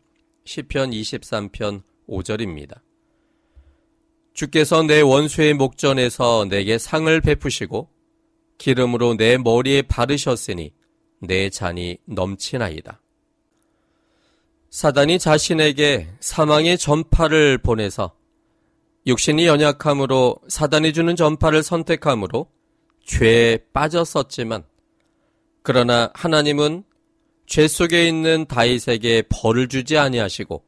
시편 0.45 0.91
23편 0.91 1.85
5절입니다. 2.09 2.81
주께서 4.35 4.83
내 4.83 5.01
원수의 5.01 5.55
목전에서 5.55 6.47
내게 6.49 6.79
상을 6.79 7.21
베푸시고 7.21 7.91
기름으로 8.59 9.17
내 9.17 9.37
머리에 9.39 9.83
바르셨으니 9.83 10.73
내 11.21 11.49
잔이 11.49 11.99
넘치나이다. 12.07 13.01
사단이 14.71 15.19
자신에게 15.19 16.09
사망의 16.21 16.77
전파를 16.77 17.59
보내서 17.59 18.15
육신이 19.07 19.47
연약함으로 19.47 20.37
사단이 20.49 20.93
주는 20.93 21.17
전파를 21.17 21.63
선택함으로 21.63 22.51
죄에 23.05 23.59
빠졌었지만 23.73 24.65
그러나 25.63 26.11
하나님은 26.15 26.85
죄 27.47 27.67
속에 27.67 28.07
있는 28.07 28.45
다윗에게 28.47 29.25
벌을 29.31 29.69
주지 29.69 29.97
아니하시고 29.97 30.63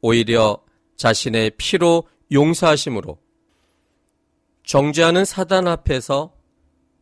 오히려 0.00 0.62
자신의 0.96 1.52
피로 1.56 2.04
용서하심으로 2.30 3.18
정죄하는 4.64 5.24
사단 5.24 5.66
앞에서 5.66 6.32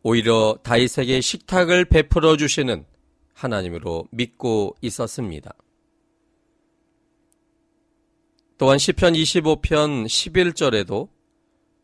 오히려 0.01 0.57
다윗에게 0.63 1.21
식탁을 1.21 1.85
베풀어 1.85 2.35
주시는 2.37 2.85
하나님으로 3.33 4.07
믿고 4.11 4.75
있었습니다. 4.81 5.53
또한 8.63 8.77
시편 8.77 9.11
25편 9.11 10.05
11절에도 10.05 11.09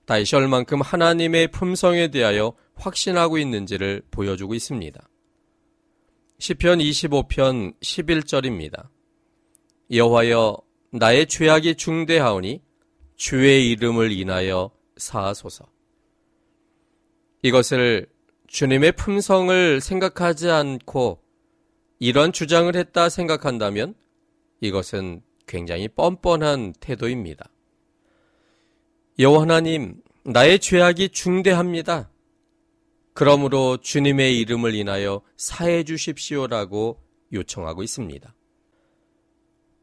다윗이 0.05 0.29
얼만큼 0.35 0.79
하나님의 0.79 1.49
품성에 1.49 2.07
대하여 2.07 2.53
확신하고 2.75 3.37
있는지를 3.37 4.03
보여주고 4.09 4.53
있습니다. 4.53 5.09
시편 6.37 6.79
25편 6.79 7.77
11절입니다. 7.81 8.87
여호와여 9.91 10.57
나의 10.93 11.27
죄악이 11.27 11.75
중대하오니 11.75 12.61
주의 13.17 13.71
이름을 13.71 14.13
인하여 14.13 14.71
사하소서. 14.95 15.65
이것을 17.41 18.07
주님의 18.47 18.93
품성을 18.93 19.81
생각하지 19.81 20.49
않고 20.49 21.21
이런 21.99 22.31
주장을 22.31 22.73
했다 22.73 23.09
생각한다면 23.09 23.95
이것은 24.61 25.23
굉장히 25.49 25.87
뻔뻔한 25.87 26.73
태도입니다. 26.79 27.49
여호와 29.17 29.41
하나님, 29.41 30.01
나의 30.23 30.59
죄악이 30.59 31.09
중대합니다. 31.09 32.11
그러므로 33.13 33.77
주님의 33.77 34.37
이름을 34.39 34.75
인하여 34.75 35.21
사해 35.35 35.83
주십시오라고 35.83 37.01
요청하고 37.33 37.81
있습니다. 37.81 38.33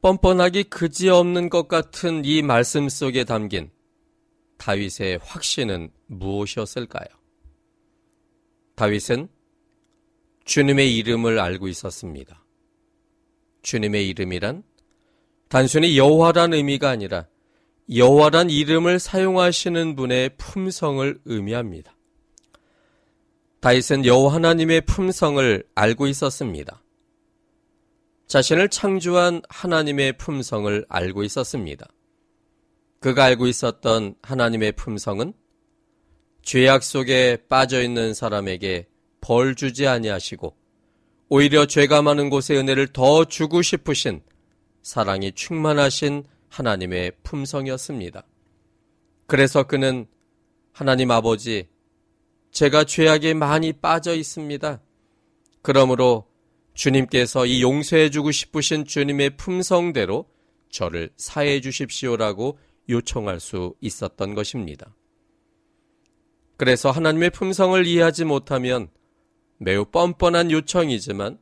뻔뻔하기 0.01 0.65
그지없는 0.65 1.51
것 1.51 1.67
같은 1.67 2.25
이 2.25 2.43
말씀 2.43 2.89
속에 2.89 3.25
담긴 3.25 3.71
다윗의 4.59 5.19
확신은 5.21 5.91
무엇이었을까요? 6.07 7.09
다윗은 8.77 9.29
주님의 10.45 10.97
이름을 10.97 11.41
알고 11.41 11.67
있었습니다. 11.67 12.45
주님의 13.63 14.09
이름이란 14.09 14.63
단순히 15.49 15.97
여호와란 15.97 16.55
의미가 16.55 16.89
아니라 16.89 17.27
여호와란 17.95 18.51
이름을 18.51 18.99
사용하시는 18.99 19.95
분의 19.95 20.31
품성을 20.39 21.21
의미합니다. 21.25 21.97
다윗은 23.61 24.05
여호와 24.05 24.35
하나님의 24.35 24.83
품성을 24.83 25.65
알고 25.75 26.07
있었습니다. 26.09 26.83
자신을 28.27 28.69
창조한 28.71 29.43
하나님의 29.49 30.15
품성을 30.19 30.85
알고 30.89 31.23
있었습니다. 31.23 31.87
그가 32.99 33.25
알고 33.25 33.47
있었던 33.47 34.17
하나님의 34.23 34.73
품성은 34.73 35.33
죄악 36.43 36.83
속에 36.83 37.39
빠져 37.49 37.83
있는 37.83 38.15
사람에게 38.15 38.89
벌 39.21 39.55
주지 39.55 39.87
아니하시고 39.87 40.57
오히려 41.29 41.67
죄가 41.67 42.03
많은 42.03 42.31
곳에 42.31 42.57
은혜를 42.57 42.89
더 42.89 43.25
주고 43.25 43.63
싶으신 43.63 44.23
사랑이 44.87 45.33
충만하신 45.33 46.23
하나님의 46.49 47.11
품성이었습니다. 47.25 48.25
그래서 49.27 49.65
그는 49.65 50.07
하나님 50.71 51.11
아버지, 51.11 51.67
제가 52.53 52.85
죄악에 52.85 53.35
많이 53.35 53.73
빠져 53.73 54.15
있습니다. 54.15 54.81
그러므로 55.61 56.29
주님께서 56.75 57.47
이 57.47 57.63
용서해 57.63 58.11
주고 58.11 58.31
싶으신 58.31 58.85
주님의 58.85 59.37
품성대로 59.37 60.31
저를 60.71 61.11
사해 61.17 61.61
주십시오라고 61.61 62.57
요청할 62.89 63.41
수 63.41 63.75
있었던 63.81 64.37
것입니다. 64.37 64.95
그래서 66.57 66.93
하나님의 66.93 67.31
품성을 67.31 67.85
이해하지 67.85 68.25
못하면 68.25 68.89
매우 69.59 69.85
뻔뻔한 69.85 70.53
요청이지만 70.53 71.41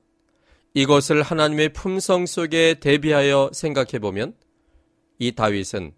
이것을 0.75 1.23
하나님의 1.23 1.73
품성 1.73 2.27
속에 2.27 2.75
대비하여 2.75 3.51
생각해 3.53 4.01
보면 4.01 4.35
이 5.19 5.33
다윗은 5.33 5.93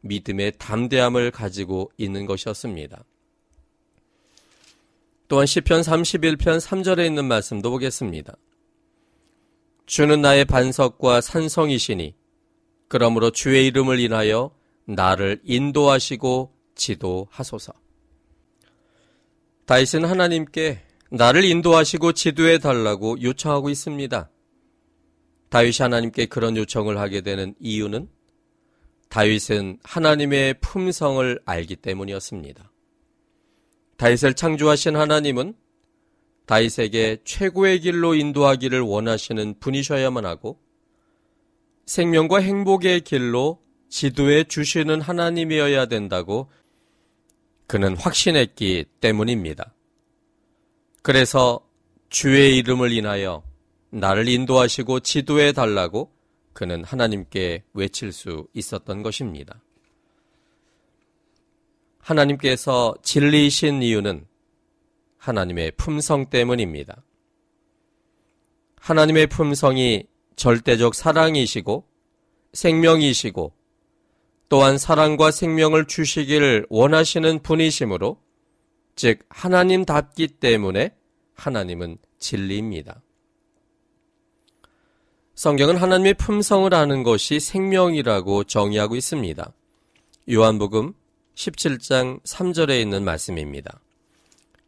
믿음의 0.00 0.54
담대함을 0.58 1.30
가지고 1.30 1.92
있는 1.98 2.26
것이었습니다. 2.26 3.04
또한 5.28 5.46
시편 5.46 5.82
31편 5.82 6.60
3절에 6.60 7.06
있는 7.06 7.26
말씀도 7.26 7.70
보겠습니다. 7.70 8.34
주는 9.86 10.20
나의 10.20 10.46
반석과 10.46 11.20
산성이시니 11.20 12.14
그러므로 12.88 13.30
주의 13.30 13.66
이름을 13.66 14.00
인하여 14.00 14.54
나를 14.86 15.40
인도하시고 15.44 16.54
지도하소서. 16.74 17.72
다윗은 19.66 20.04
하나님께 20.04 20.82
나를 21.14 21.44
인도하시고 21.44 22.12
지도해 22.12 22.56
달라고 22.58 23.20
요청하고 23.20 23.68
있습니다. 23.68 24.30
다윗이 25.50 25.74
하나님께 25.80 26.24
그런 26.24 26.56
요청을 26.56 26.96
하게 26.96 27.20
되는 27.20 27.54
이유는 27.60 28.08
다윗은 29.10 29.80
하나님의 29.82 30.54
품성을 30.62 31.38
알기 31.44 31.76
때문이었습니다. 31.76 32.72
다윗을 33.98 34.32
창조하신 34.32 34.96
하나님은 34.96 35.54
다윗에게 36.46 37.18
최고의 37.24 37.80
길로 37.80 38.14
인도하기를 38.14 38.80
원하시는 38.80 39.56
분이셔야만 39.60 40.24
하고 40.24 40.62
생명과 41.84 42.38
행복의 42.38 43.02
길로 43.02 43.60
지도해 43.90 44.44
주시는 44.44 45.02
하나님이어야 45.02 45.86
된다고 45.86 46.50
그는 47.66 47.98
확신했기 47.98 48.86
때문입니다. 49.00 49.74
그래서 51.02 51.60
주의 52.08 52.56
이름을 52.58 52.92
인하여 52.92 53.42
나를 53.90 54.28
인도하시고 54.28 55.00
지도해 55.00 55.52
달라고 55.52 56.12
그는 56.52 56.84
하나님께 56.84 57.64
외칠 57.74 58.12
수 58.12 58.46
있었던 58.54 59.02
것입니다. 59.02 59.60
하나님께서 61.98 62.94
진리이신 63.02 63.82
이유는 63.82 64.26
하나님의 65.18 65.72
품성 65.76 66.30
때문입니다. 66.30 67.02
하나님의 68.76 69.28
품성이 69.28 70.04
절대적 70.36 70.94
사랑이시고 70.94 71.86
생명이시고 72.52 73.52
또한 74.48 74.78
사랑과 74.78 75.30
생명을 75.30 75.86
주시기를 75.86 76.66
원하시는 76.68 77.42
분이시므로 77.42 78.20
즉 78.96 79.20
하나님답기 79.28 80.28
때문에 80.28 80.94
하나님은 81.34 81.98
진리입니다. 82.18 83.02
성경은 85.34 85.76
하나님의 85.76 86.14
품성을 86.14 86.72
아는 86.74 87.02
것이 87.02 87.40
생명이라고 87.40 88.44
정의하고 88.44 88.96
있습니다. 88.96 89.52
요한복음 90.30 90.92
17장 91.34 92.22
3절에 92.22 92.80
있는 92.80 93.02
말씀입니다. 93.02 93.80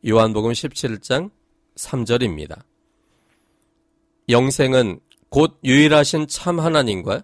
요한복음 0.07 0.53
17장 0.53 1.31
3절입니다. 1.77 2.63
영생은 4.29 5.01
곧 5.29 5.59
유일하신 5.65 6.29
참 6.29 6.59
하나님과 6.59 7.23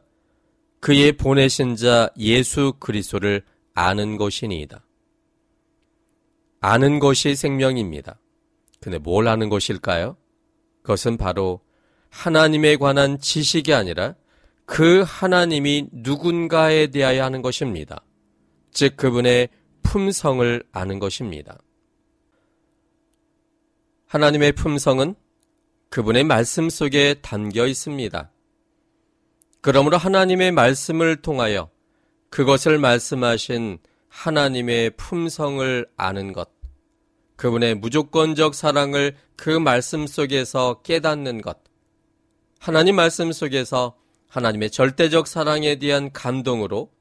그의 0.80 1.12
보내신 1.12 1.76
자 1.76 2.10
예수 2.18 2.74
그리스도를 2.78 3.42
아는 3.74 4.16
것이니이다. 4.16 4.84
아는 6.61 6.99
것이 6.99 7.35
생명입니다. 7.35 8.20
근데 8.81 8.99
뭘 8.99 9.29
아는 9.29 9.49
것일까요? 9.49 10.16
그것은 10.83 11.16
바로 11.16 11.61
하나님에 12.11 12.77
관한 12.77 13.18
지식이 13.18 13.73
아니라 13.75 14.14
그 14.66 15.03
하나님이 15.07 15.88
누군가에 15.92 16.88
대하여 16.88 17.25
하는 17.25 17.42
것입니다. 17.42 18.05
즉, 18.73 18.96
그분의 18.96 19.49
품성을 19.83 20.62
아는 20.73 20.99
것입니다. 20.99 21.59
하나님의 24.07 24.53
품성은 24.53 25.14
그분의 25.88 26.25
말씀 26.25 26.70
속에 26.70 27.14
담겨 27.14 27.66
있습니다. 27.66 28.31
그러므로 29.61 29.99
하나님의 29.99 30.53
말씀을 30.53 31.20
통하여 31.20 31.68
그것을 32.29 32.79
말씀하신 32.79 33.79
하나님의 34.11 34.90
품성을 34.96 35.87
아는 35.96 36.33
것, 36.33 36.51
그분의 37.37 37.77
무조건적 37.77 38.55
사랑을 38.55 39.16
그 39.37 39.49
말씀 39.49 40.07
속에서 40.07 40.83
깨닫는 40.83 41.40
것, 41.40 41.59
하나님 42.59 42.96
말씀 42.96 43.33
속에서 43.33 43.96
하나님의 44.29 44.70
절대적 44.70 45.27
사랑에 45.27 45.77
대한 45.77 46.12
감동으로 46.12 46.92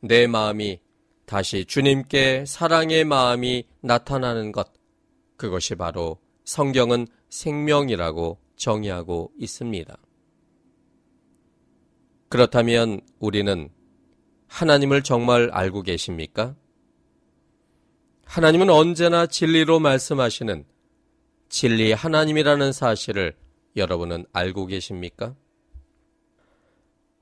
내 0.00 0.26
마음이 0.26 0.80
다시 1.26 1.64
주님께 1.66 2.44
사랑의 2.46 3.04
마음이 3.04 3.64
나타나는 3.80 4.52
것, 4.52 4.72
그것이 5.36 5.74
바로 5.74 6.18
성경은 6.44 7.06
생명이라고 7.28 8.38
정의하고 8.56 9.32
있습니다. 9.38 9.96
그렇다면 12.28 13.00
우리는 13.18 13.70
하나님을 14.54 15.02
정말 15.02 15.50
알고 15.52 15.82
계십니까? 15.82 16.54
하나님은 18.24 18.70
언제나 18.70 19.26
진리로 19.26 19.80
말씀하시는 19.80 20.64
진리 21.48 21.92
하나님이라는 21.92 22.70
사실을 22.70 23.34
여러분은 23.74 24.26
알고 24.32 24.66
계십니까? 24.66 25.34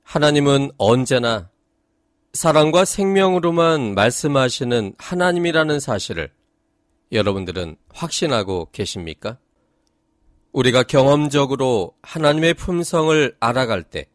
하나님은 0.03 0.73
언제나 0.77 1.49
사랑과 2.33 2.85
생명으로만 2.85 3.95
말씀하시는 3.95 4.93
하나님이라는 4.99 5.79
사실을 5.79 6.31
여러분들은 7.11 7.77
확신하고 7.89 8.69
계십니까? 8.71 9.39
우리가 10.51 10.83
경험적으로 10.83 11.95
하나님의 12.03 12.53
품성을 12.53 13.35
알아갈 13.39 13.81
때 13.81 14.07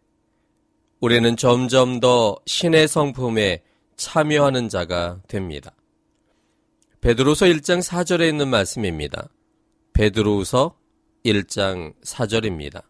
우리는 1.01 1.37
점점 1.37 2.01
더 2.01 2.37
신의 2.47 2.89
성품에 2.89 3.63
참여하는 3.97 4.69
자가 4.69 5.21
됩니다. 5.29 5.73
베드로서 7.01 7.47
1장 7.47 7.81
4절에 7.81 8.29
있는 8.29 8.49
말씀입니다. 8.49 9.29
베드로서 9.93 10.77
1장 11.25 11.95
4절입니다. 12.03 12.83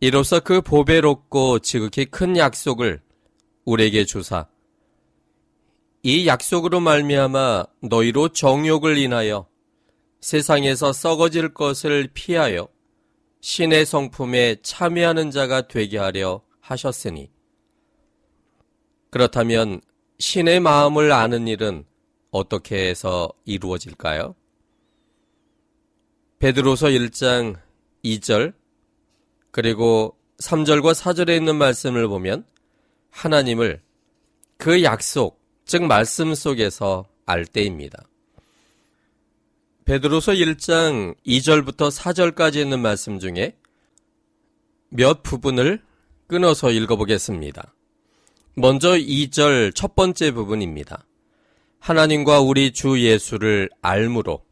이로써 0.00 0.40
그 0.40 0.62
보배롭고 0.62 1.58
지극히 1.58 2.06
큰 2.06 2.36
약속을 2.36 3.02
우리에게 3.64 4.04
주사 4.04 4.46
이 6.02 6.26
약속으로 6.26 6.80
말미암아 6.80 7.66
너희로 7.82 8.28
정욕을 8.28 8.96
인하여 8.96 9.46
세상에서 10.20 10.92
썩어질 10.92 11.52
것을 11.52 12.08
피하여 12.14 12.68
신의 13.40 13.86
성품에 13.86 14.56
참여하는 14.62 15.30
자가 15.30 15.68
되게 15.68 15.98
하려 15.98 16.42
하셨으니 16.60 17.30
그렇다면 19.10 19.80
신의 20.18 20.60
마음을 20.60 21.12
아는 21.12 21.48
일은 21.48 21.84
어떻게 22.30 22.88
해서 22.88 23.32
이루어질까요? 23.44 24.34
베드로서 26.38 26.88
1장 26.88 27.56
2절 28.04 28.54
그리고 29.50 30.16
3절과 30.38 30.94
4절에 30.94 31.36
있는 31.36 31.56
말씀을 31.56 32.06
보면 32.08 32.44
하나님을 33.10 33.80
그 34.56 34.82
약속, 34.82 35.40
즉 35.64 35.84
말씀 35.84 36.34
속에서 36.34 37.08
알 37.26 37.44
때입니다. 37.44 38.04
베드로서 39.88 40.32
1장 40.32 41.16
2절부터 41.26 41.90
4절까지 41.90 42.56
있는 42.56 42.80
말씀 42.80 43.18
중에 43.18 43.56
몇 44.90 45.22
부분을 45.22 45.80
끊어서 46.26 46.70
읽어보겠습니다. 46.70 47.72
먼저 48.54 48.90
2절 48.98 49.74
첫 49.74 49.94
번째 49.94 50.32
부분입니다. 50.32 51.06
하나님과 51.78 52.40
우리 52.40 52.72
주 52.72 53.02
예수를 53.02 53.70
알므로 53.80 54.44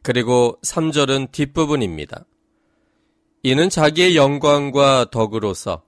그리고 0.00 0.56
3절은 0.62 1.30
뒷부분입니다. 1.32 2.24
이는 3.42 3.68
자기의 3.68 4.16
영광과 4.16 5.08
덕으로서 5.10 5.82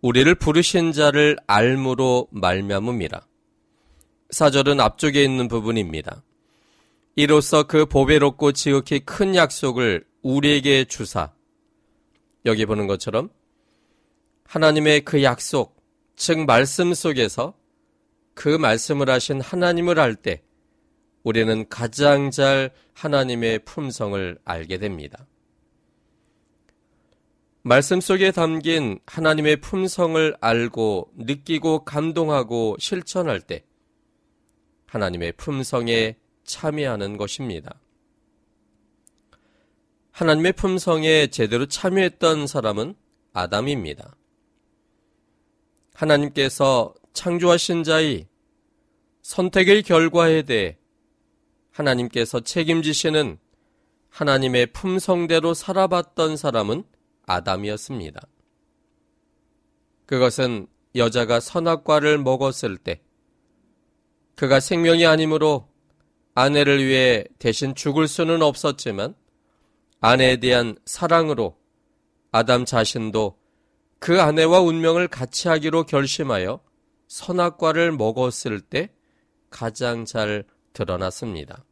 우리를 0.00 0.34
부르신 0.34 0.90
자를 0.90 1.36
알므로 1.46 2.26
말미암음이라. 2.32 3.24
4절은 4.32 4.80
앞쪽에 4.80 5.22
있는 5.22 5.46
부분입니다. 5.46 6.24
이로써 7.16 7.62
그 7.64 7.86
보배롭고 7.86 8.52
지극히 8.52 9.00
큰 9.00 9.34
약속을 9.34 10.04
우리에게 10.22 10.84
주사 10.84 11.32
여기 12.44 12.66
보는 12.66 12.86
것처럼 12.86 13.30
하나님의 14.44 15.02
그 15.02 15.22
약속, 15.22 15.82
즉 16.16 16.44
말씀 16.44 16.92
속에서 16.92 17.54
그 18.34 18.48
말씀을 18.48 19.08
하신 19.08 19.40
하나님을 19.40 19.98
알 20.00 20.16
때 20.16 20.42
우리는 21.22 21.66
가장 21.68 22.30
잘 22.30 22.70
하나님의 22.92 23.60
품성을 23.60 24.38
알게 24.44 24.78
됩니다. 24.78 25.26
말씀 27.62 28.00
속에 28.00 28.30
담긴 28.30 28.98
하나님의 29.06 29.56
품성을 29.62 30.36
알고 30.38 31.12
느끼고 31.16 31.84
감동하고 31.84 32.76
실천할 32.78 33.40
때 33.40 33.64
하나님의 34.86 35.32
품성에 35.32 36.16
참여하는 36.44 37.16
것입니다. 37.16 37.80
하나님의 40.12 40.52
품성에 40.52 41.26
제대로 41.28 41.66
참여했던 41.66 42.46
사람은 42.46 42.94
아담입니다. 43.32 44.16
하나님께서 45.94 46.94
창조하신 47.12 47.82
자의 47.82 48.28
선택의 49.22 49.82
결과에 49.82 50.42
대해 50.42 50.78
하나님께서 51.70 52.40
책임지시는 52.40 53.38
하나님의 54.08 54.66
품성대로 54.66 55.54
살아봤던 55.54 56.36
사람은 56.36 56.84
아담이었습니다. 57.26 58.20
그것은 60.06 60.68
여자가 60.94 61.40
선악과를 61.40 62.18
먹었을 62.18 62.76
때 62.76 63.00
그가 64.36 64.60
생명이 64.60 65.06
아니므로 65.06 65.68
아내를 66.34 66.84
위해 66.84 67.24
대신 67.38 67.74
죽을 67.74 68.08
수는 68.08 68.42
없었지만 68.42 69.14
아내에 70.00 70.36
대한 70.38 70.76
사랑으로 70.84 71.56
아담 72.32 72.64
자신도 72.64 73.38
그 74.00 74.20
아내와 74.20 74.60
운명을 74.60 75.08
같이 75.08 75.48
하기로 75.48 75.84
결심하여 75.84 76.60
선악과를 77.08 77.92
먹었을 77.92 78.60
때 78.60 78.90
가장 79.48 80.04
잘 80.04 80.44
드러났습니다. 80.72 81.64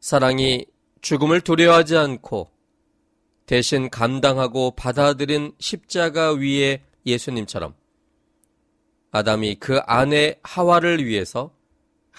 사랑이 0.00 0.66
죽음을 1.00 1.40
두려워하지 1.40 1.96
않고 1.96 2.50
대신 3.46 3.88
감당하고 3.88 4.72
받아들인 4.72 5.52
십자가 5.58 6.32
위에 6.32 6.82
예수님처럼 7.06 7.74
아담이 9.12 9.56
그 9.56 9.78
아내 9.86 10.38
하와를 10.42 11.04
위해서 11.04 11.54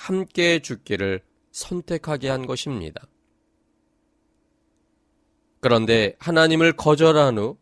함께 0.02 0.58
죽기를 0.60 1.22
선택하게 1.52 2.30
한 2.30 2.48
것입니다. 2.48 3.06
그런데 5.60 6.16
하나님을 6.18 6.74
거절한 6.74 7.38
후 7.38 7.58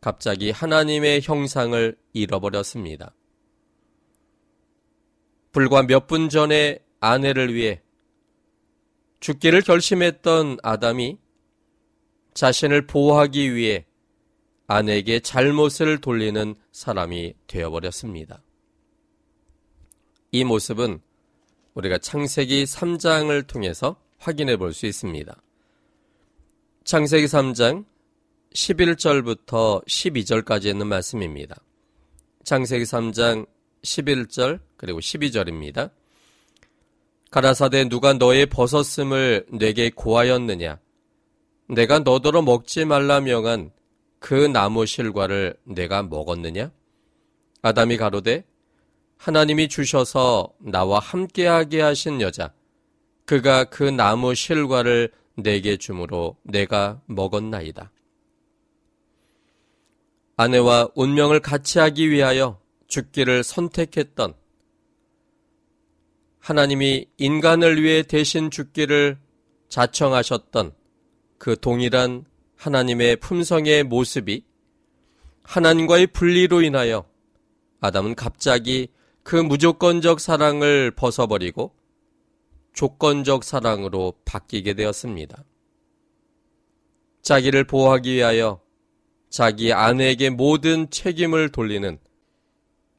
갑자기 0.00 0.50
하나님의 0.50 1.20
형상을 1.22 1.96
잃어버렸습니다. 2.12 3.14
불과 5.52 5.84
몇 5.84 6.08
분 6.08 6.28
전에 6.28 6.80
아내를 6.98 7.54
위해 7.54 7.80
죽기를 9.20 9.62
결심했던 9.62 10.58
아담이 10.64 11.18
자신을 12.34 12.88
보호하기 12.88 13.54
위해 13.54 13.86
아내에게 14.66 15.20
잘못을 15.20 16.00
돌리는 16.00 16.56
사람이 16.72 17.34
되어버렸습니다. 17.46 18.42
이 20.32 20.42
모습은 20.42 21.00
우리가 21.74 21.98
창세기 21.98 22.64
3장을 22.64 23.46
통해서 23.46 23.96
확인해 24.18 24.56
볼 24.56 24.72
수 24.72 24.86
있습니다. 24.86 25.34
창세기 26.84 27.26
3장 27.26 27.84
11절부터 28.54 29.86
12절까지 29.86 30.66
있는 30.66 30.86
말씀입니다. 30.86 31.56
창세기 32.44 32.84
3장 32.84 33.46
11절 33.82 34.60
그리고 34.76 35.00
12절입니다. 35.00 35.90
가라사대 37.30 37.88
누가 37.88 38.12
너의 38.12 38.46
벗었음을 38.46 39.46
내게 39.50 39.90
고하였느냐 39.90 40.78
내가 41.68 42.00
너더러 42.00 42.42
먹지 42.42 42.84
말라 42.84 43.20
명한 43.20 43.70
그 44.18 44.34
나무 44.34 44.84
실과를 44.84 45.56
내가 45.64 46.02
먹었느냐? 46.02 46.70
아담이 47.62 47.96
가로되 47.96 48.44
하나님이 49.22 49.68
주셔서 49.68 50.52
나와 50.58 50.98
함께하게 50.98 51.80
하신 51.80 52.20
여자 52.20 52.52
그가 53.24 53.62
그 53.62 53.84
나무 53.84 54.34
실과를 54.34 55.12
내게 55.36 55.76
주므로 55.76 56.36
내가 56.42 57.00
먹었나이다. 57.06 57.92
아내와 60.36 60.88
운명을 60.96 61.38
같이 61.38 61.78
하기 61.78 62.10
위하여 62.10 62.60
죽기를 62.88 63.44
선택했던 63.44 64.34
하나님이 66.40 67.06
인간을 67.16 67.80
위해 67.80 68.02
대신 68.02 68.50
죽기를 68.50 69.18
자청하셨던 69.68 70.74
그 71.38 71.60
동일한 71.60 72.24
하나님의 72.56 73.18
품성의 73.18 73.84
모습이 73.84 74.44
하나님과의 75.44 76.08
분리로 76.08 76.62
인하여 76.62 77.04
아담은 77.78 78.16
갑자기 78.16 78.88
그 79.22 79.36
무조건적 79.36 80.20
사랑을 80.20 80.90
벗어버리고 80.90 81.74
조건적 82.72 83.44
사랑으로 83.44 84.14
바뀌게 84.24 84.74
되었습니다. 84.74 85.44
자기를 87.22 87.64
보호하기 87.64 88.14
위하여 88.14 88.60
자기 89.30 89.72
아내에게 89.72 90.30
모든 90.30 90.90
책임을 90.90 91.50
돌리는 91.50 91.98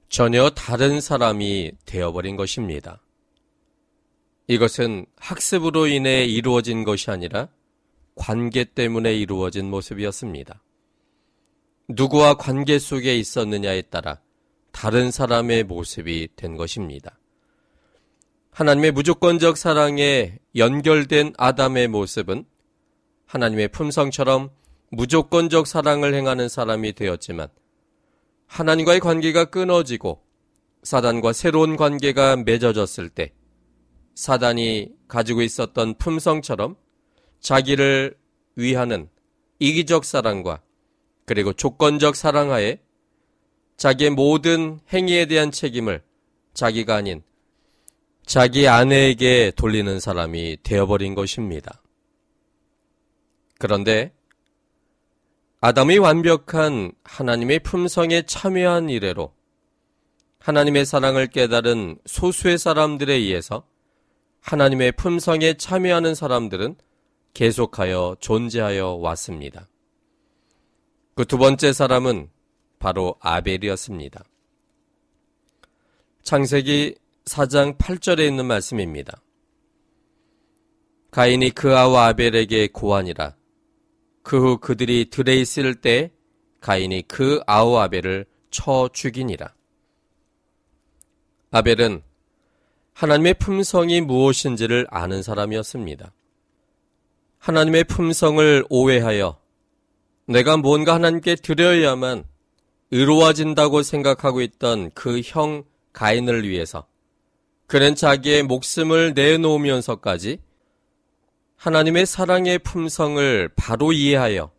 전혀 0.09 0.49
다른 0.49 1.01
사람이 1.01 1.71
되어버린 1.85 2.35
것입니다. 2.35 3.01
이것은 4.47 5.05
학습으로 5.17 5.87
인해 5.87 6.25
이루어진 6.25 6.83
것이 6.83 7.09
아니라 7.11 7.49
관계 8.15 8.63
때문에 8.63 9.13
이루어진 9.15 9.69
모습이었습니다. 9.69 10.61
누구와 11.89 12.35
관계 12.35 12.79
속에 12.79 13.17
있었느냐에 13.17 13.83
따라 13.83 14.21
다른 14.73 15.11
사람의 15.11 15.63
모습이 15.63 16.29
된 16.35 16.57
것입니다. 16.57 17.17
하나님의 18.51 18.91
무조건적 18.91 19.55
사랑에 19.55 20.37
연결된 20.57 21.33
아담의 21.37 21.87
모습은 21.87 22.43
하나님의 23.25 23.69
품성처럼 23.69 24.49
무조건적 24.91 25.65
사랑을 25.65 26.13
행하는 26.13 26.49
사람이 26.49 26.93
되었지만 26.93 27.47
하나님과의 28.47 28.99
관계가 28.99 29.45
끊어지고 29.45 30.21
사단과 30.83 31.33
새로운 31.33 31.77
관계가 31.77 32.35
맺어졌을 32.37 33.09
때 33.09 33.31
사단이 34.15 34.89
가지고 35.07 35.41
있었던 35.41 35.95
품성처럼 35.95 36.75
자기를 37.39 38.15
위하는 38.55 39.09
이기적 39.59 40.03
사랑과 40.03 40.61
그리고 41.25 41.53
조건적 41.53 42.15
사랑하에 42.15 42.82
자기의 43.77 44.11
모든 44.11 44.79
행위에 44.91 45.25
대한 45.25 45.51
책임을 45.51 46.01
자기가 46.53 46.95
아닌 46.95 47.23
자기 48.25 48.67
아내에게 48.67 49.51
돌리는 49.55 49.99
사람이 49.99 50.57
되어버린 50.63 51.15
것입니다. 51.15 51.81
그런데 53.59 54.13
아담이 55.61 55.97
완벽한 55.97 56.91
하나님의 57.03 57.59
품성에 57.59 58.23
참여한 58.23 58.89
이래로 58.89 59.33
하나님의 60.39 60.85
사랑을 60.85 61.27
깨달은 61.27 61.99
소수의 62.05 62.57
사람들에 62.57 63.13
의해서 63.13 63.65
하나님의 64.41 64.91
품성에 64.93 65.53
참여하는 65.53 66.15
사람들은 66.15 66.75
계속하여 67.33 68.17
존재하여 68.19 68.95
왔습니다. 68.95 69.69
그 71.15 71.25
두 71.25 71.37
번째 71.37 71.73
사람은 71.73 72.29
바로 72.83 73.15
아벨이었습니다. 73.21 74.25
창세기 76.23 76.95
4장 77.23 77.77
8절에 77.77 78.27
있는 78.27 78.45
말씀입니다. 78.45 79.21
가인이 81.09 81.51
그 81.51 81.77
아와 81.77 82.07
아벨에게 82.07 82.67
고하니라. 82.67 83.37
그 84.21 84.37
후 84.37 84.57
그들이 84.57 85.09
들에 85.09 85.37
있을 85.37 85.75
때 85.75 86.11
가인이 86.59 87.03
그 87.07 87.39
아우 87.47 87.77
아벨을 87.77 88.25
쳐 88.51 88.89
죽이니라. 88.91 89.53
아벨은 91.51 92.03
하나님의 92.91 93.35
품성이 93.35 94.01
무엇인지를 94.01 94.87
아는 94.89 95.23
사람이었습니다. 95.23 96.13
하나님의 97.37 97.85
품성을 97.85 98.65
오해하여 98.69 99.39
내가 100.25 100.57
뭔가 100.57 100.95
하나님께 100.95 101.35
드려야만 101.35 102.32
의로워진다고 102.93 103.81
생각하고 103.81 104.41
있던 104.41 104.91
그 104.91 105.19
형 105.23 105.63
가인을 105.93 106.47
위해서 106.47 106.85
그는 107.65 107.95
자기의 107.95 108.43
목숨을 108.43 109.13
내놓으면서까지 109.15 110.37
하나님의 111.55 112.05
사랑의 112.05 112.59
품성을 112.59 113.49
바로 113.55 113.93
이해하여 113.93 114.51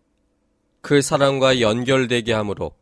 그 0.80 1.00
사랑과 1.00 1.60
연결되게 1.60 2.32
함으로 2.32 2.74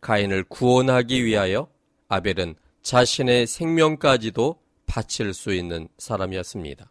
가인을 0.00 0.44
구원하기 0.44 1.22
위하여 1.22 1.68
아벨은 2.08 2.54
자신의 2.82 3.46
생명까지도 3.46 4.58
바칠 4.86 5.34
수 5.34 5.52
있는 5.52 5.88
사람이었습니다. 5.98 6.90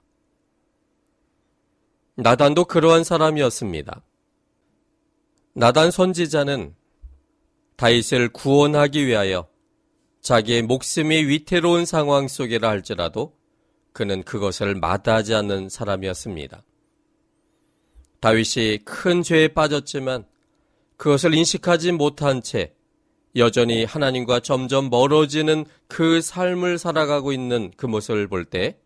나단도 2.16 2.66
그러한 2.66 3.04
사람이었습니다. 3.04 4.04
나단 5.54 5.90
선지자는 5.90 6.76
다윗을 7.76 8.30
구원하기 8.30 9.06
위하여 9.06 9.48
자기의 10.22 10.62
목숨이 10.64 11.26
위태로운 11.26 11.86
상황 11.86 12.28
속이라 12.28 12.70
할지라도 12.70 13.36
그는 13.92 14.24
그것을 14.24 14.76
마다하지 14.76 15.36
않는 15.36 15.70
사람이었습니다. 15.70 16.64
다윗이 18.20 18.80
큰 18.86 19.22
죄에 19.22 19.50
빠졌지만 19.50 20.26
그것을 20.98 21.34
인식하지 21.34 21.92
못한 21.92 22.42
채 22.42 22.74
여전히 23.36 23.84
하나님과 23.84 24.40
점점 24.40 24.90
멀어지는 24.90 25.66
그 25.88 26.22
삶을 26.22 26.78
살아가고 26.78 27.34
있는 27.34 27.72
그 27.76 27.86
모습을 27.86 28.28
볼 28.28 28.46
때 28.46 28.80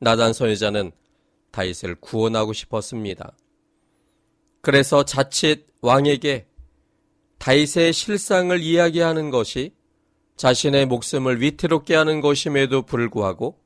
나단 0.00 0.32
선지자는 0.32 0.92
다윗을 1.50 1.96
구원하고 1.96 2.52
싶었습니다. 2.52 3.32
그래서 4.60 5.04
자칫 5.04 5.66
왕에게 5.80 6.46
다윗의 7.38 7.92
실상을 7.92 8.60
이야기하는 8.60 9.30
것이 9.30 9.74
자신의 10.36 10.86
목숨을 10.86 11.40
위태롭게 11.40 11.94
하는 11.94 12.20
것임에도 12.20 12.82
불구하고 12.82 13.58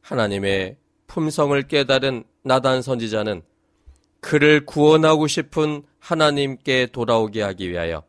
하나님의 0.00 0.76
품성을 1.06 1.60
깨달은 1.68 2.24
나단 2.42 2.82
선지자는 2.82 3.42
그를 4.20 4.64
구원하고 4.64 5.26
싶은 5.26 5.82
하나님께 5.98 6.86
돌아오게 6.86 7.42
하기 7.42 7.70
위하여 7.70 8.02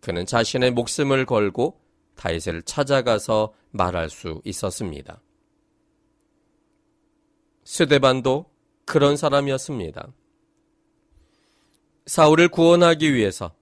그는 0.00 0.26
자신의 0.26 0.72
목숨을 0.72 1.26
걸고 1.26 1.80
다윗을 2.16 2.62
찾아가서 2.62 3.52
말할 3.70 4.10
수 4.10 4.40
있었습니다. 4.44 5.22
스데반도 7.64 8.46
그런 8.84 9.16
사람이었습니다. 9.16 10.12
사울을 12.06 12.48
구원하기 12.48 13.14
위해서 13.14 13.52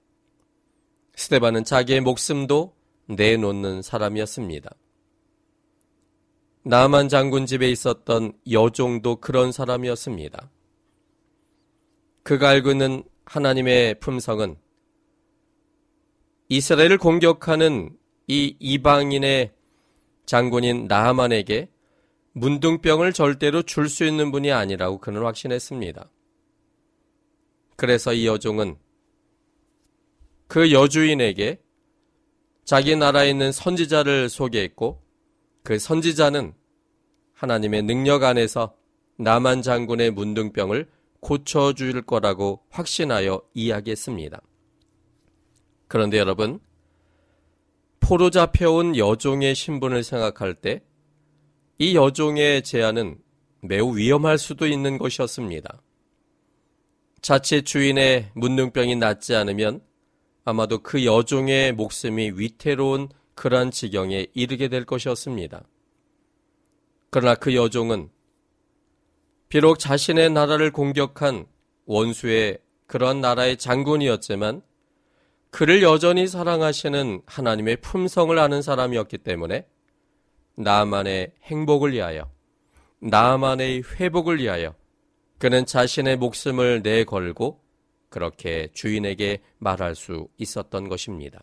스데반은 1.18 1.64
자기의 1.64 2.00
목숨도 2.00 2.76
내놓는 3.06 3.82
사람이었습니다. 3.82 4.70
나만 6.62 7.08
장군 7.08 7.44
집에 7.44 7.68
있었던 7.70 8.34
여종도 8.48 9.16
그런 9.16 9.50
사람이었습니다. 9.50 10.48
그가 12.22 12.50
알고 12.50 12.70
있는 12.70 13.02
하나님의 13.24 13.98
품성은 13.98 14.58
이스라엘을 16.50 16.98
공격하는 16.98 17.96
이 18.28 18.54
이방인의 18.60 19.52
장군인 20.24 20.86
나하만에게 20.86 21.68
문둥병을 22.32 23.12
절대로 23.12 23.62
줄 23.62 23.88
수 23.88 24.04
있는 24.04 24.30
분이 24.30 24.52
아니라고 24.52 24.98
그는 24.98 25.24
확신했습니다. 25.24 26.08
그래서 27.74 28.12
이 28.12 28.24
여종은 28.28 28.76
그 30.48 30.72
여주인에게 30.72 31.60
자기 32.64 32.96
나라에 32.96 33.30
있는 33.30 33.52
선지자를 33.52 34.28
소개했고 34.28 35.00
그 35.62 35.78
선지자는 35.78 36.52
하나님의 37.34 37.82
능력 37.84 38.24
안에서 38.24 38.76
나만 39.16 39.62
장군의 39.62 40.10
문둥병을 40.10 40.88
고쳐줄 41.20 42.02
거라고 42.02 42.64
확신하여 42.70 43.40
이야기했습니다. 43.54 44.40
그런데 45.86 46.18
여러분, 46.18 46.60
포로 48.00 48.30
잡혀온 48.30 48.96
여종의 48.96 49.54
신분을 49.54 50.02
생각할 50.02 50.54
때 50.54 50.88
이 51.80 51.94
여종의 51.94 52.62
제안은 52.62 53.18
매우 53.60 53.96
위험할 53.96 54.36
수도 54.36 54.66
있는 54.66 54.98
것이었습니다. 54.98 55.80
자칫 57.22 57.62
주인의 57.62 58.32
문둥병이 58.34 58.96
낫지 58.96 59.36
않으면 59.36 59.80
아마도 60.48 60.78
그 60.78 61.04
여종의 61.04 61.72
목숨이 61.72 62.32
위태로운 62.36 63.10
그러한 63.34 63.70
지경에 63.70 64.28
이르게 64.32 64.68
될 64.68 64.86
것이었습니다. 64.86 65.62
그러나 67.10 67.34
그 67.34 67.54
여종은 67.54 68.08
비록 69.50 69.78
자신의 69.78 70.30
나라를 70.30 70.72
공격한 70.72 71.44
원수의 71.84 72.60
그런 72.86 73.20
나라의 73.20 73.58
장군이었지만 73.58 74.62
그를 75.50 75.82
여전히 75.82 76.26
사랑하시는 76.26 77.22
하나님의 77.26 77.82
품성을 77.82 78.38
아는 78.38 78.62
사람이었기 78.62 79.18
때문에 79.18 79.66
나만의 80.54 81.32
행복을 81.42 81.92
위하여 81.92 82.30
나만의 83.00 83.82
회복을 83.82 84.38
위하여 84.38 84.74
그는 85.36 85.66
자신의 85.66 86.16
목숨을 86.16 86.80
내걸고 86.82 87.67
그렇게 88.08 88.68
주인에게 88.72 89.42
말할 89.58 89.94
수 89.94 90.28
있었던 90.38 90.88
것입니다. 90.88 91.42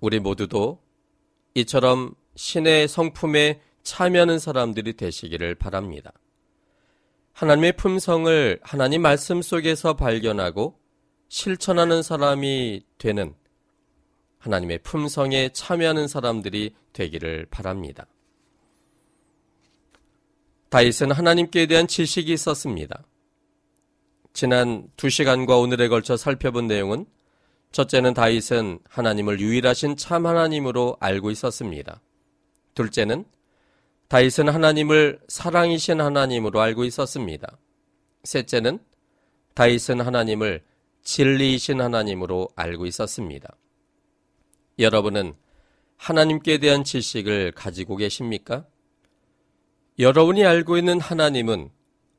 우리 0.00 0.18
모두도 0.20 0.82
이처럼 1.54 2.14
신의 2.34 2.88
성품에 2.88 3.60
참여하는 3.82 4.38
사람들이 4.38 4.94
되시기를 4.94 5.54
바랍니다. 5.54 6.12
하나님의 7.32 7.76
품성을 7.76 8.60
하나님 8.62 9.02
말씀 9.02 9.42
속에서 9.42 9.94
발견하고 9.94 10.78
실천하는 11.28 12.02
사람이 12.02 12.84
되는 12.98 13.34
하나님의 14.38 14.78
품성에 14.82 15.50
참여하는 15.50 16.06
사람들이 16.06 16.74
되기를 16.92 17.46
바랍니다. 17.50 18.06
다윗은 20.68 21.12
하나님께 21.12 21.66
대한 21.66 21.86
지식이 21.86 22.32
있었습니다. 22.32 23.04
지난 24.34 24.88
두 24.96 25.10
시간과 25.10 25.58
오늘에 25.58 25.86
걸쳐 25.86 26.16
살펴본 26.16 26.66
내용은 26.66 27.06
첫째는 27.70 28.14
다윗은 28.14 28.80
하나님을 28.88 29.38
유일하신 29.38 29.96
참 29.96 30.26
하나님으로 30.26 30.96
알고 30.98 31.30
있었습니다. 31.30 32.00
둘째는 32.74 33.26
다윗은 34.08 34.48
하나님을 34.48 35.20
사랑이신 35.28 36.00
하나님으로 36.00 36.60
알고 36.60 36.84
있었습니다. 36.84 37.58
셋째는 38.24 38.80
다윗은 39.54 40.00
하나님을 40.00 40.64
진리이신 41.04 41.80
하나님으로 41.80 42.48
알고 42.56 42.86
있었습니다. 42.86 43.56
여러분은 44.80 45.34
하나님께 45.96 46.58
대한 46.58 46.82
지식을 46.82 47.52
가지고 47.52 47.96
계십니까? 47.96 48.66
여러분이 50.00 50.44
알고 50.44 50.76
있는 50.76 51.00
하나님은 51.00 51.70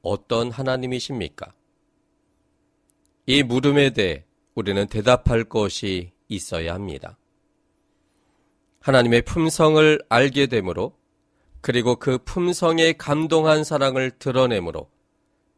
어떤 0.02 0.50
하나님이십니까? 0.50 1.54
이 3.28 3.44
물음에 3.44 3.92
대해 3.92 4.24
우리는 4.54 4.88
대답할 4.88 5.46
것이 5.46 6.12
있어야 6.28 6.74
합니다. 6.74 7.18
하나님의 8.82 9.24
품성을 9.24 10.00
알게 10.10 10.48
되므로 10.48 10.96
그리고 11.62 11.96
그 11.96 12.20
품성에 12.20 12.94
감동한 12.94 13.64
사랑을 13.64 14.12
드러내므로 14.12 14.90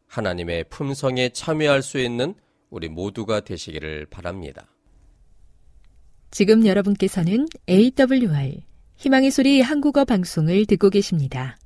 하나님의 0.06 0.64
품성에 0.70 1.30
참여할 1.30 1.82
수 1.82 1.98
있는 1.98 2.34
우리 2.70 2.88
모두가 2.88 3.40
되시기를 3.40 4.06
바랍니다. 4.06 4.66
지금 6.30 6.66
여러분께서는 6.66 7.46
AWR 7.68 8.62
희망의 8.96 9.30
소리 9.30 9.60
한국어 9.60 10.04
방송을 10.04 10.64
듣고 10.66 10.88
계십니다. 10.90 11.58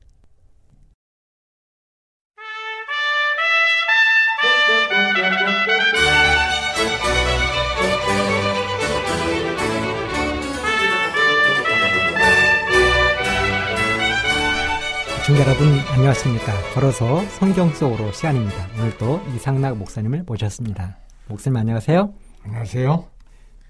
시청자 15.33 15.51
여러분 15.51 15.78
안녕하십니까? 15.95 16.53
걸어서 16.74 17.24
성경 17.39 17.70
속으로 17.70 18.12
시간입니다. 18.12 18.55
오늘 18.78 18.97
또 18.99 19.18
이상락 19.35 19.78
목사님을 19.78 20.24
모셨습니다. 20.24 20.99
목사님 21.26 21.57
안녕하세요. 21.57 22.12
안녕하세요. 22.45 23.05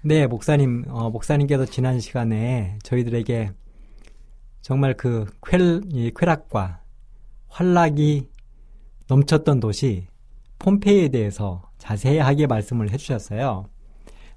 네 0.01 0.27
목사님 0.27 0.83
어, 0.89 1.09
목사님께서 1.09 1.65
지난 1.65 2.01
시간에 2.01 2.77
저희들에게 2.83 3.51
정말 4.61 4.95
그 4.95 5.25
쾌, 5.45 5.57
쾌락과 6.13 6.81
활락이 7.47 8.27
넘쳤던 9.07 9.61
도시 9.61 10.07
폼페이에 10.59 11.07
대해서 11.09 11.61
자세하게 11.77 12.47
말씀을 12.47 12.91
해주셨어요. 12.91 13.67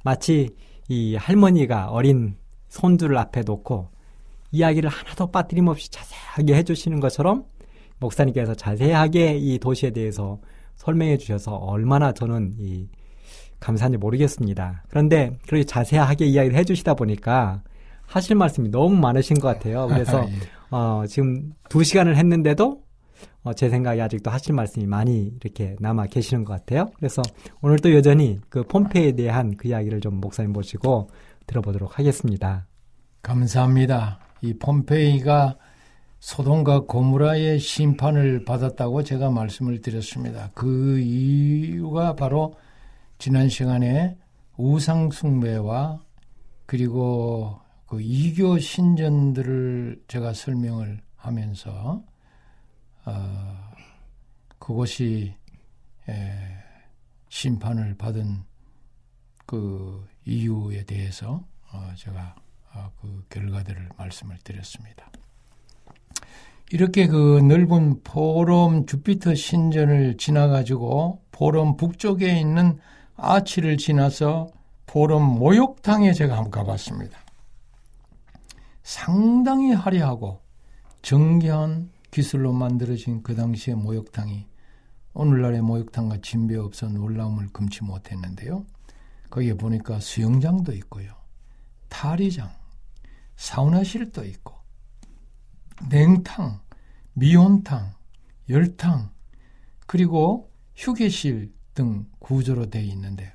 마치 0.05 0.55
이 0.89 1.17
할머니가 1.17 1.91
어린 1.91 2.37
손주를 2.69 3.19
앞에 3.19 3.41
놓고 3.41 3.89
이야기를 4.57 4.89
하나도 4.89 5.31
빠뜨림없이 5.31 5.91
자세하게 5.91 6.55
해주시는 6.55 7.01
것처럼 7.01 7.45
목사님께서 7.99 8.55
자세하게 8.55 9.37
이 9.37 9.59
도시에 9.59 9.91
대해서 9.91 10.39
설명해 10.77 11.19
주셔서 11.19 11.55
얼마나 11.57 12.13
저는 12.13 12.55
이 12.59 12.89
감사한지 13.61 13.99
모르겠습니다. 13.99 14.85
그런데 14.89 15.39
그렇게 15.47 15.65
자세하게 15.65 16.27
이야기를 16.27 16.59
해주시다 16.59 16.95
보니까 16.95 17.63
하실 18.07 18.37
말씀이 18.37 18.69
너무 18.71 18.97
많으신 18.97 19.39
것 19.39 19.49
같아요. 19.49 19.87
그래서 19.89 20.25
예. 20.29 20.35
어, 20.71 21.05
지금 21.07 21.53
두 21.69 21.83
시간을 21.83 22.17
했는데도 22.17 22.83
어, 23.43 23.55
제 23.55 23.69
생각에 23.69 24.01
아직도 24.01 24.31
하실 24.31 24.55
말씀이 24.55 24.87
많이 24.87 25.33
이렇게 25.41 25.77
남아 25.81 26.07
계시는 26.07 26.45
것 26.45 26.53
같아요. 26.53 26.91
그래서 26.97 27.23
오늘 27.63 27.79
또 27.79 27.95
여전히 27.95 28.39
그 28.49 28.63
폼페이에 28.65 29.13
대한 29.13 29.57
그 29.57 29.69
이야기를 29.69 30.01
좀 30.01 30.21
목사님 30.21 30.53
모시고 30.53 31.09
들어보도록 31.47 31.99
하겠습니다. 31.99 32.67
감사합니다. 33.23 34.26
이 34.43 34.55
폼페이가 34.55 35.57
소돔과 36.21 36.81
고무라의 36.81 37.59
심판을 37.59 38.45
받았다고 38.45 39.03
제가 39.05 39.31
말씀을 39.31 39.81
드렸습니다. 39.81 40.51
그 40.55 40.99
이유가 40.99 42.15
바로 42.15 42.55
지난 43.19 43.49
시간에 43.49 44.17
우상 44.57 45.11
숭배와 45.11 46.01
그리고 46.65 47.61
그 47.87 48.01
이교 48.01 48.59
신전들을 48.59 50.03
제가 50.09 50.33
설명을 50.33 51.01
하면서 51.15 52.03
어, 53.05 53.71
그것이 54.59 55.35
에, 56.09 56.13
심판을 57.29 57.97
받은 57.97 58.43
그 59.45 60.05
이유에 60.25 60.85
대해서 60.85 61.45
어, 61.73 61.93
제가 61.97 62.35
어, 62.37 62.46
그 63.01 63.25
결과들을 63.31 63.91
말씀을 63.97 64.39
드렸습니다. 64.45 65.11
이렇게 66.73 67.07
그 67.07 67.41
넓은 67.41 68.03
포럼 68.03 68.87
주피터 68.87 69.35
신전을 69.35 70.17
지나가지고 70.17 71.23
포럼 71.31 71.77
북쪽에 71.77 72.39
있는 72.39 72.79
아치를 73.17 73.77
지나서 73.77 74.49
포럼 74.87 75.23
모욕탕에 75.23 76.13
제가 76.13 76.37
한번 76.37 76.51
가봤습니다. 76.51 77.19
상당히 78.83 79.73
화려하고 79.73 80.41
정교한 81.03 81.91
기술로 82.11 82.53
만들어진 82.53 83.23
그 83.23 83.35
당시의 83.35 83.77
목욕탕이 83.77 84.47
오늘날의 85.15 85.63
목욕탕과 85.63 86.19
진배 86.23 86.57
없어 86.57 86.89
놀라움을 86.89 87.49
금치 87.53 87.85
못했는데요. 87.85 88.65
거기에 89.31 89.55
보니까 89.55 89.99
수영장도 90.01 90.73
있고요. 90.75 91.13
탈의장, 91.89 92.51
사우나실도 93.37 94.25
있고 94.25 94.55
냉탕, 95.89 96.61
미온탕, 97.13 97.93
열탕, 98.49 99.11
그리고 99.87 100.51
휴게실 100.75 101.53
등 101.75 102.07
구조로 102.19 102.71
되어 102.71 102.83
있는데 102.83 103.33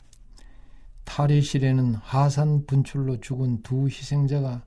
탈의실에는 1.06 1.96
하산 1.96 2.66
분출로 2.66 3.20
죽은 3.20 3.64
두 3.64 3.88
희생자가 3.88 4.64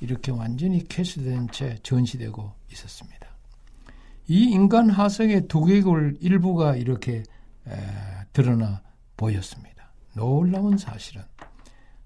이렇게 0.00 0.32
완전히 0.32 0.82
캐스된 0.86 1.48
채 1.50 1.78
전시되고 1.82 2.52
있었습니다. 2.72 3.28
이 4.26 4.44
인간 4.44 4.90
하석의 4.90 5.48
두개골 5.48 6.18
일부가 6.20 6.76
이렇게 6.76 7.22
에, 7.66 7.72
드러나 8.32 8.82
보였습니다. 9.16 9.92
놀라운 10.14 10.78
사실은 10.78 11.22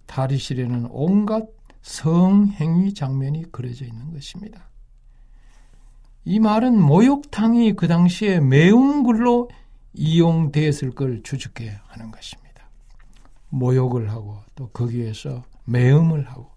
탈의실에는 0.06 0.88
온갖 0.90 1.46
성행위 1.86 2.94
장면이 2.94 3.52
그려져 3.52 3.84
있는 3.84 4.12
것입니다. 4.12 4.68
이 6.24 6.40
말은 6.40 6.82
모욕탕이 6.82 7.74
그 7.74 7.86
당시에 7.86 8.40
매운 8.40 9.04
글로 9.04 9.48
이용되었을 9.94 10.90
걸 10.90 11.22
추측해 11.22 11.78
하는 11.86 12.10
것입니다. 12.10 12.68
모욕을 13.50 14.10
하고 14.10 14.40
또 14.56 14.68
거기에서 14.70 15.44
매음을 15.64 16.28
하고 16.28 16.50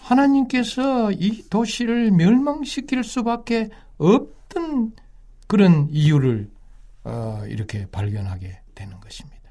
하나님께서 0.00 1.10
이 1.12 1.48
도시를 1.48 2.10
멸망시킬 2.10 3.02
수밖에 3.04 3.70
없던 3.96 4.92
그런 5.46 5.88
이유를 5.90 6.50
어, 7.04 7.42
이렇게 7.48 7.86
발견하게 7.86 8.60
되는 8.74 9.00
것입니다. 9.00 9.50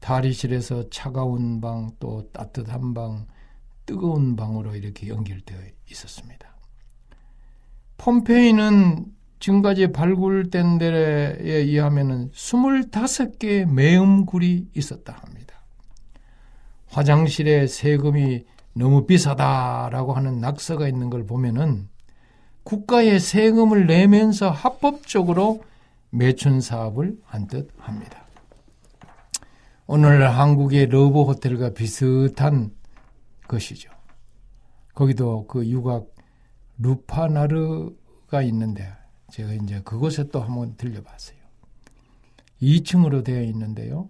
다리실에서 0.00 0.90
차가운 0.90 1.60
방 1.60 1.92
또 2.00 2.28
따뜻한 2.32 2.92
방 2.92 3.24
뜨거운 3.86 4.36
방으로 4.36 4.74
이렇게 4.74 5.08
연결되어 5.08 5.58
있었습니다. 5.90 6.48
폼페이는 7.98 9.06
지금까지 9.40 9.92
발굴된 9.92 10.78
데에 10.78 11.36
의하면 11.40 12.30
25개의 12.30 13.66
매음굴이 13.66 14.68
있었다 14.74 15.12
합니다. 15.12 15.56
화장실에 16.86 17.66
세금이 17.66 18.44
너무 18.74 19.06
비싸다라고 19.06 20.12
하는 20.14 20.40
낙서가 20.40 20.88
있는 20.88 21.10
걸 21.10 21.26
보면은 21.26 21.88
국가에 22.64 23.18
세금을 23.18 23.86
내면서 23.86 24.50
합법적으로 24.50 25.62
매춘 26.10 26.60
사업을 26.60 27.16
한 27.24 27.48
듯 27.48 27.70
합니다. 27.78 28.22
오늘 29.86 30.30
한국의 30.30 30.86
러브 30.86 31.22
호텔과 31.22 31.70
비슷한 31.70 32.70
것이죠. 33.48 33.90
거기도 34.94 35.46
그 35.46 35.66
유곽 35.66 36.14
루파나르가 36.78 38.42
있는데 38.42 38.92
제가 39.30 39.52
이제 39.54 39.80
그곳에 39.82 40.28
또 40.28 40.40
한번 40.40 40.76
들려봤어요. 40.76 41.38
2층으로 42.60 43.24
되어 43.24 43.42
있는데요. 43.42 44.08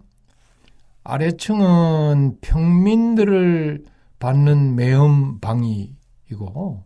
아래층은 1.03 2.37
평민들을 2.41 3.85
받는 4.19 4.75
매음 4.75 5.39
방이고 5.39 6.83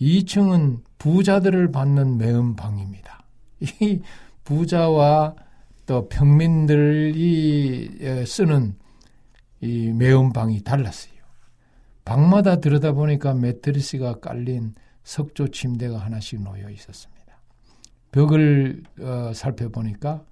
2층은 0.00 0.82
부자들을 0.98 1.72
받는 1.72 2.18
매음방입니다. 2.18 3.24
이 3.60 4.00
부자와 4.44 5.34
또 5.86 6.08
평민들이 6.08 7.98
쓰는 8.26 8.76
이 9.60 9.92
매운방이 9.92 10.62
달랐어요. 10.62 11.15
방마다 12.06 12.60
들여다보니까 12.60 13.34
매트리스가 13.34 14.20
깔린 14.20 14.74
석조 15.02 15.48
침대가 15.48 15.98
하나씩 15.98 16.40
놓여 16.40 16.70
있었습니다. 16.70 17.16
벽을 18.12 18.84
어, 19.00 19.32
살펴보니까 19.34 20.24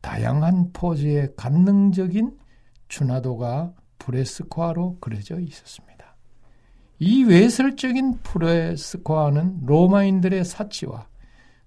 다양한 0.00 0.72
포즈의 0.72 1.34
간능적인 1.36 2.36
춘화도가 2.88 3.74
프레스코아로 3.98 4.96
그려져 5.00 5.38
있었습니다. 5.38 6.16
이 6.98 7.24
외설적인 7.24 8.20
프레스코아는 8.22 9.66
로마인들의 9.66 10.44
사치와 10.46 11.08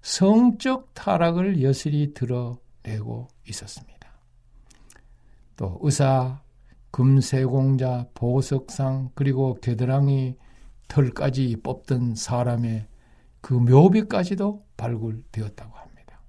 성적 0.02 0.92
타락을 0.94 1.62
여실히 1.62 2.12
드러내고 2.12 3.28
있었습니다. 3.48 4.12
또 5.56 5.78
의사, 5.82 6.41
금세공자, 6.92 8.06
보석상, 8.14 9.10
그리고 9.14 9.54
겨드랑이 9.54 10.36
털까지 10.88 11.56
뽑던 11.62 12.14
사람의 12.14 12.86
그 13.40 13.54
묘비까지도 13.54 14.64
발굴되었다고 14.76 15.74
합니다. 15.74 16.20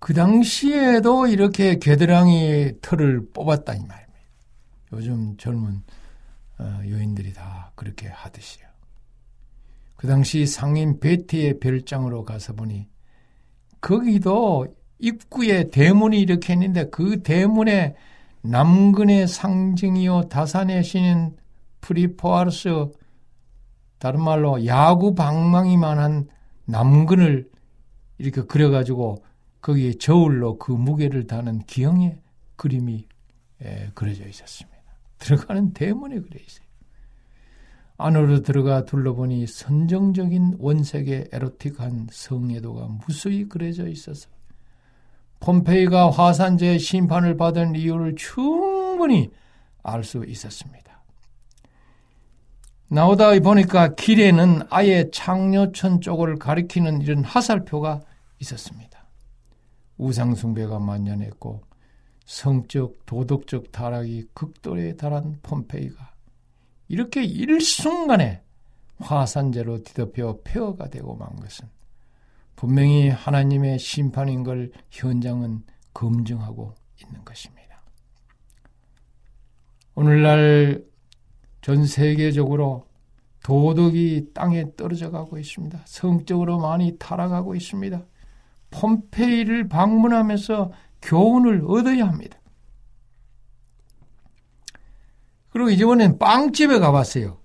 그 0.00 0.12
당시에도 0.12 1.28
이렇게 1.28 1.78
겨드랑이 1.78 2.72
털을 2.82 3.28
뽑았다 3.32 3.74
이 3.74 3.78
말입니다. 3.78 4.06
요즘 4.92 5.36
젊은 5.36 5.82
어, 6.58 6.80
여인들이 6.88 7.32
다 7.32 7.72
그렇게 7.76 8.08
하듯이요. 8.08 8.66
그 9.96 10.06
당시 10.06 10.44
상인 10.46 10.98
베티의 10.98 11.60
별장으로 11.60 12.24
가서 12.24 12.52
보니 12.52 12.88
거기도 13.80 14.66
입구에 14.98 15.70
대문이 15.70 16.20
이렇게 16.20 16.54
있는데 16.54 16.88
그 16.90 17.22
대문에 17.22 17.94
남근의 18.50 19.28
상징이요 19.28 20.28
다산의 20.28 20.84
신인 20.84 21.36
프리포아르스 21.80 22.90
다른 23.98 24.22
말로 24.22 24.64
야구 24.66 25.14
방망이만한 25.14 26.28
남근을 26.66 27.50
이렇게 28.18 28.42
그려가지고 28.42 29.24
거기에 29.60 29.94
저울로 29.94 30.58
그 30.58 30.72
무게를 30.72 31.26
다는 31.26 31.60
기형의 31.60 32.18
그림이 32.56 33.06
그려져 33.94 34.26
있었습니다. 34.26 34.76
들어가는 35.18 35.72
대문에 35.72 36.20
그려 36.20 36.40
있어요. 36.40 36.66
안으로 37.98 38.42
들어가 38.42 38.84
둘러보니 38.84 39.46
선정적인 39.46 40.56
원색의 40.58 41.28
에로틱한 41.32 42.08
성애도가 42.10 42.88
무수히 43.06 43.48
그려져 43.48 43.88
있어서 43.88 44.28
폼페이가 45.40 46.10
화산재 46.10 46.78
심판을 46.78 47.36
받은 47.36 47.76
이유를 47.76 48.16
충분히 48.16 49.30
알 49.82 50.02
수 50.02 50.24
있었습니다. 50.24 50.86
나오다 52.88 53.38
보니까 53.40 53.94
길에는 53.94 54.62
아예 54.70 55.10
창녀천 55.10 56.00
쪽을 56.00 56.38
가리키는 56.38 57.02
이런 57.02 57.24
화살표가 57.24 58.00
있었습니다. 58.40 59.06
우상숭배가 59.98 60.78
만연했고 60.78 61.62
성적, 62.26 63.04
도덕적 63.06 63.72
타락이 63.72 64.28
극도에 64.34 64.96
달한 64.96 65.38
폼페이가 65.42 66.12
이렇게 66.88 67.24
일순간에 67.24 68.42
화산재로 68.98 69.82
뒤덮여 69.82 70.38
폐허가 70.44 70.88
되고 70.88 71.14
만 71.16 71.34
것은 71.36 71.68
분명히 72.56 73.10
하나님의 73.10 73.78
심판인 73.78 74.42
걸 74.42 74.72
현장은 74.90 75.62
검증하고 75.94 76.74
있는 77.02 77.24
것입니다. 77.24 77.82
오늘날 79.94 80.84
전 81.60 81.86
세계적으로 81.86 82.86
도덕이 83.44 84.30
땅에 84.34 84.74
떨어져 84.76 85.10
가고 85.10 85.38
있습니다. 85.38 85.80
성적으로 85.84 86.58
많이 86.58 86.96
타락하고 86.98 87.54
있습니다. 87.54 88.04
폼페이를 88.70 89.68
방문하면서 89.68 90.72
교훈을 91.02 91.62
얻어야 91.66 92.08
합니다. 92.08 92.38
그리고 95.50 95.70
이번엔 95.70 96.18
빵집에 96.18 96.78
가봤어요. 96.78 97.38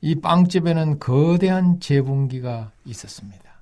이 0.00 0.16
빵집에는 0.16 0.98
거대한 0.98 1.80
재분기가 1.80 2.72
있었습니다. 2.84 3.53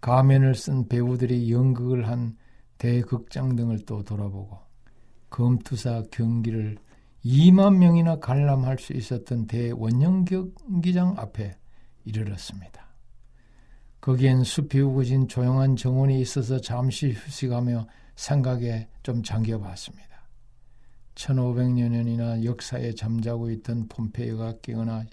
가면을 0.00 0.54
쓴 0.54 0.88
배우들이 0.88 1.52
연극을 1.52 2.08
한 2.08 2.36
대극장 2.78 3.56
등을 3.56 3.84
또 3.84 4.02
돌아보고 4.02 4.58
검투사 5.28 6.04
경기를 6.10 6.78
2만 7.24 7.76
명이나 7.76 8.18
관람할 8.18 8.78
수 8.78 8.94
있었던 8.94 9.46
대원형 9.46 10.24
경기장 10.24 11.14
앞에 11.18 11.56
이르렀습니다. 12.04 12.88
거기엔 14.00 14.42
숲이 14.42 14.80
우거진 14.80 15.28
조용한 15.28 15.76
정원이 15.76 16.18
있어서 16.22 16.58
잠시 16.58 17.12
휴식하며 17.12 17.86
생각에 18.16 18.88
좀 19.02 19.22
잠겨봤습니다. 19.22 20.08
1500년이나 21.14 22.42
역사에 22.44 22.94
잠자고 22.94 23.50
있던 23.50 23.88
폼페이가 23.88 24.60
깨어나 24.62 25.04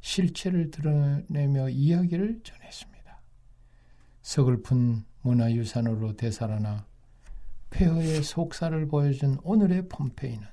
실체를 0.00 0.70
드러내며 0.70 1.70
이야기를 1.70 2.40
전했습니다. 2.44 2.97
서글픈 4.28 5.06
문화유산으로 5.22 6.14
되살아나 6.14 6.84
폐허의 7.70 8.22
속살을 8.22 8.86
보여준 8.86 9.38
오늘의 9.42 9.88
폼페이는 9.88 10.46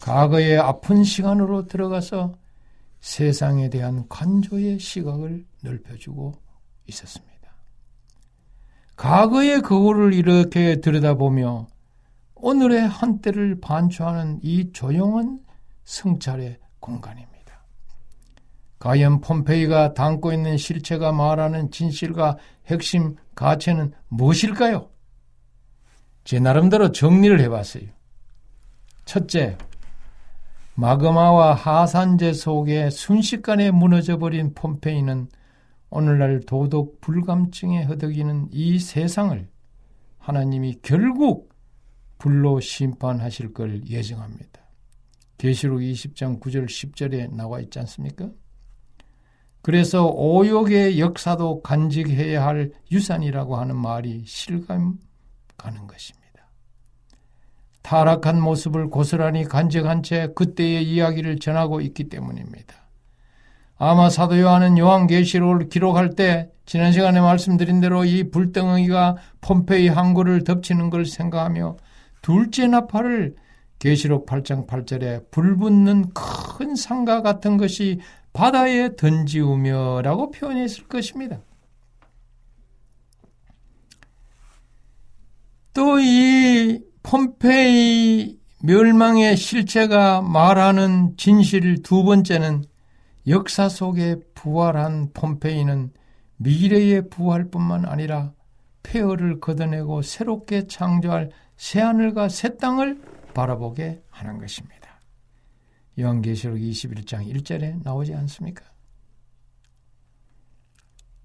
과거의 0.00 0.58
아픈 0.58 1.04
시간으로 1.04 1.68
들어가서 1.68 2.34
세상에 2.98 3.70
대한 3.70 4.08
관조의 4.08 4.80
시각을 4.80 5.46
넓혀주고 5.62 6.34
있었습니다. 6.88 7.54
과거의 8.96 9.62
거울을 9.62 10.12
이렇게 10.12 10.80
들여다보며 10.80 11.68
오늘의 12.34 12.80
한때를 12.80 13.60
반추하는 13.60 14.40
이 14.42 14.72
조용한 14.72 15.38
성찰의 15.84 16.58
공간입니다. 16.80 17.35
과연 18.78 19.20
폼페이가 19.20 19.94
담고 19.94 20.32
있는 20.32 20.56
실체가 20.56 21.12
말하는 21.12 21.70
진실과 21.70 22.36
핵심 22.66 23.16
가치는 23.34 23.92
무엇일까요? 24.08 24.90
제 26.24 26.40
나름대로 26.40 26.92
정리를 26.92 27.40
해봤어요. 27.40 27.84
첫째, 29.04 29.56
마그마와 30.74 31.54
하산재 31.54 32.34
속에 32.34 32.90
순식간에 32.90 33.70
무너져버린 33.70 34.52
폼페이는 34.54 35.28
오늘날 35.88 36.40
도덕 36.40 37.00
불감증에 37.00 37.84
허덕이는 37.84 38.48
이 38.50 38.78
세상을 38.78 39.48
하나님이 40.18 40.80
결국 40.82 41.54
불로 42.18 42.60
심판하실 42.60 43.54
걸 43.54 43.86
예정합니다. 43.86 44.60
계시록 45.38 45.80
20장 45.80 46.40
9절 46.40 46.66
10절에 46.66 47.32
나와 47.32 47.60
있지 47.60 47.78
않습니까? 47.78 48.28
그래서 49.66 50.06
오욕의 50.06 51.00
역사도 51.00 51.60
간직해야 51.62 52.46
할 52.46 52.70
유산이라고 52.92 53.56
하는 53.56 53.74
말이 53.74 54.22
실감 54.24 55.00
가는 55.56 55.88
것입니다. 55.88 56.48
타락한 57.82 58.40
모습을 58.40 58.90
고스란히 58.90 59.42
간직한 59.42 60.04
채 60.04 60.28
그때의 60.36 60.84
이야기를 60.84 61.40
전하고 61.40 61.80
있기 61.80 62.04
때문입니다. 62.04 62.76
아마 63.76 64.08
사도 64.08 64.38
요한은 64.38 64.78
요한계시록을 64.78 65.68
기록할 65.68 66.10
때 66.10 66.48
지난 66.64 66.92
시간에 66.92 67.20
말씀드린 67.20 67.80
대로 67.80 68.04
이 68.04 68.30
불덩이가 68.30 69.16
폼페이 69.40 69.88
항구를 69.88 70.44
덮치는 70.44 70.90
걸 70.90 71.06
생각하며 71.06 71.76
둘째 72.22 72.68
나팔을 72.68 73.34
계시록 73.80 74.26
8장 74.26 74.68
8절에 74.68 75.32
불붙는 75.32 76.12
큰 76.14 76.76
상가 76.76 77.20
같은 77.20 77.56
것이 77.56 77.98
바다에 78.36 78.96
던지우며라고 78.96 80.30
표현했을 80.30 80.86
것입니다. 80.88 81.40
또 85.72 85.98
이 85.98 86.80
폼페이 87.02 88.38
멸망의 88.62 89.36
실체가 89.36 90.20
말하는 90.20 91.16
진실 91.16 91.82
두 91.82 92.04
번째는 92.04 92.64
역사 93.26 93.68
속에 93.68 94.16
부활한 94.34 95.12
폼페이는 95.14 95.92
미래의 96.36 97.08
부활뿐만 97.08 97.86
아니라 97.86 98.32
폐허를 98.82 99.40
걷어내고 99.40 100.02
새롭게 100.02 100.66
창조할 100.66 101.30
새하늘과 101.56 102.28
새 102.28 102.56
땅을 102.56 103.00
바라보게 103.32 104.02
하는 104.10 104.38
것입니다. 104.38 104.75
요한계시록 105.98 106.58
21장 106.58 107.26
1절에 107.32 107.82
나오지 107.82 108.14
않습니까? 108.14 108.64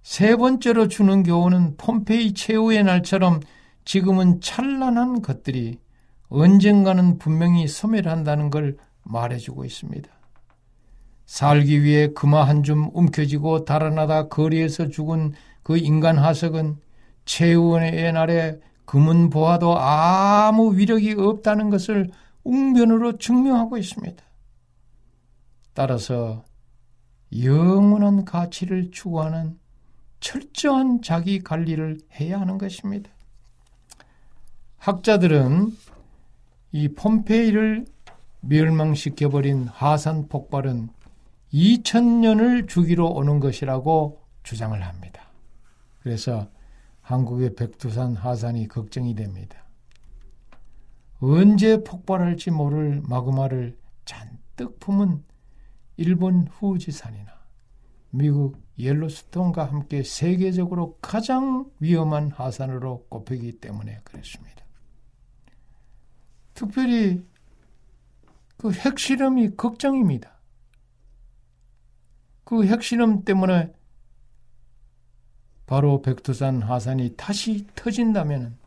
세 0.01 0.35
번째로 0.35 0.87
주는 0.87 1.23
교훈은 1.23 1.77
폼페이 1.77 2.33
최후의 2.33 2.83
날처럼 2.83 3.39
지금은 3.85 4.41
찬란한 4.41 5.21
것들이 5.21 5.79
언젠가는 6.29 7.17
분명히 7.17 7.67
소멸한다는 7.67 8.49
걸 8.49 8.77
말해주고 9.03 9.65
있습니다. 9.65 10.09
살기 11.25 11.83
위해 11.83 12.07
금화 12.07 12.43
한 12.43 12.63
줌 12.63 12.89
움켜쥐고 12.93 13.65
달아나다 13.65 14.27
거리에서 14.27 14.89
죽은 14.89 15.33
그 15.63 15.77
인간 15.77 16.17
하석은 16.17 16.77
최후의 17.25 18.11
날에 18.13 18.59
금은 18.85 19.29
보아도 19.29 19.77
아무 19.77 20.75
위력이 20.75 21.13
없다는 21.13 21.69
것을 21.69 22.09
웅변으로 22.43 23.17
증명하고 23.17 23.77
있습니다. 23.77 24.23
따라서 25.73 26.43
영원한 27.43 28.25
가치를 28.25 28.91
추구하는 28.91 29.57
철저한 30.19 31.01
자기 31.01 31.39
관리를 31.39 31.99
해야 32.19 32.39
하는 32.39 32.57
것입니다. 32.57 33.09
학자들은 34.77 35.75
이 36.73 36.89
폼페이를 36.89 37.85
멸망시켜버린 38.41 39.67
하산 39.67 40.27
폭발은 40.27 40.89
2000년을 41.53 42.67
주기로 42.67 43.07
오는 43.07 43.39
것이라고 43.39 44.21
주장을 44.43 44.79
합니다. 44.81 45.29
그래서 45.99 46.49
한국의 47.01 47.55
백두산 47.55 48.15
하산이 48.15 48.67
걱정이 48.67 49.15
됩니다. 49.15 49.57
언제 51.19 51.83
폭발할지 51.83 52.51
모를 52.51 53.01
마그마를 53.07 53.77
잔뜩 54.05 54.79
품은 54.79 55.23
일본 56.01 56.47
후지산이나 56.47 57.31
미국 58.09 58.57
옐로스톤과 58.79 59.65
함께 59.65 60.01
세계적으로 60.01 60.97
가장 60.99 61.69
위험한 61.79 62.31
하산으로 62.31 63.05
꼽히기 63.07 63.59
때문에 63.59 64.01
그렇습니다. 64.03 64.65
특별히 66.55 67.23
그 68.57 68.71
핵실험이 68.71 69.55
걱정입니다. 69.55 70.39
그 72.43 72.65
핵실험 72.65 73.23
때문에 73.23 73.71
바로 75.67 76.01
백두산 76.01 76.63
하산이 76.63 77.13
다시 77.15 77.67
터진다면 77.75 78.57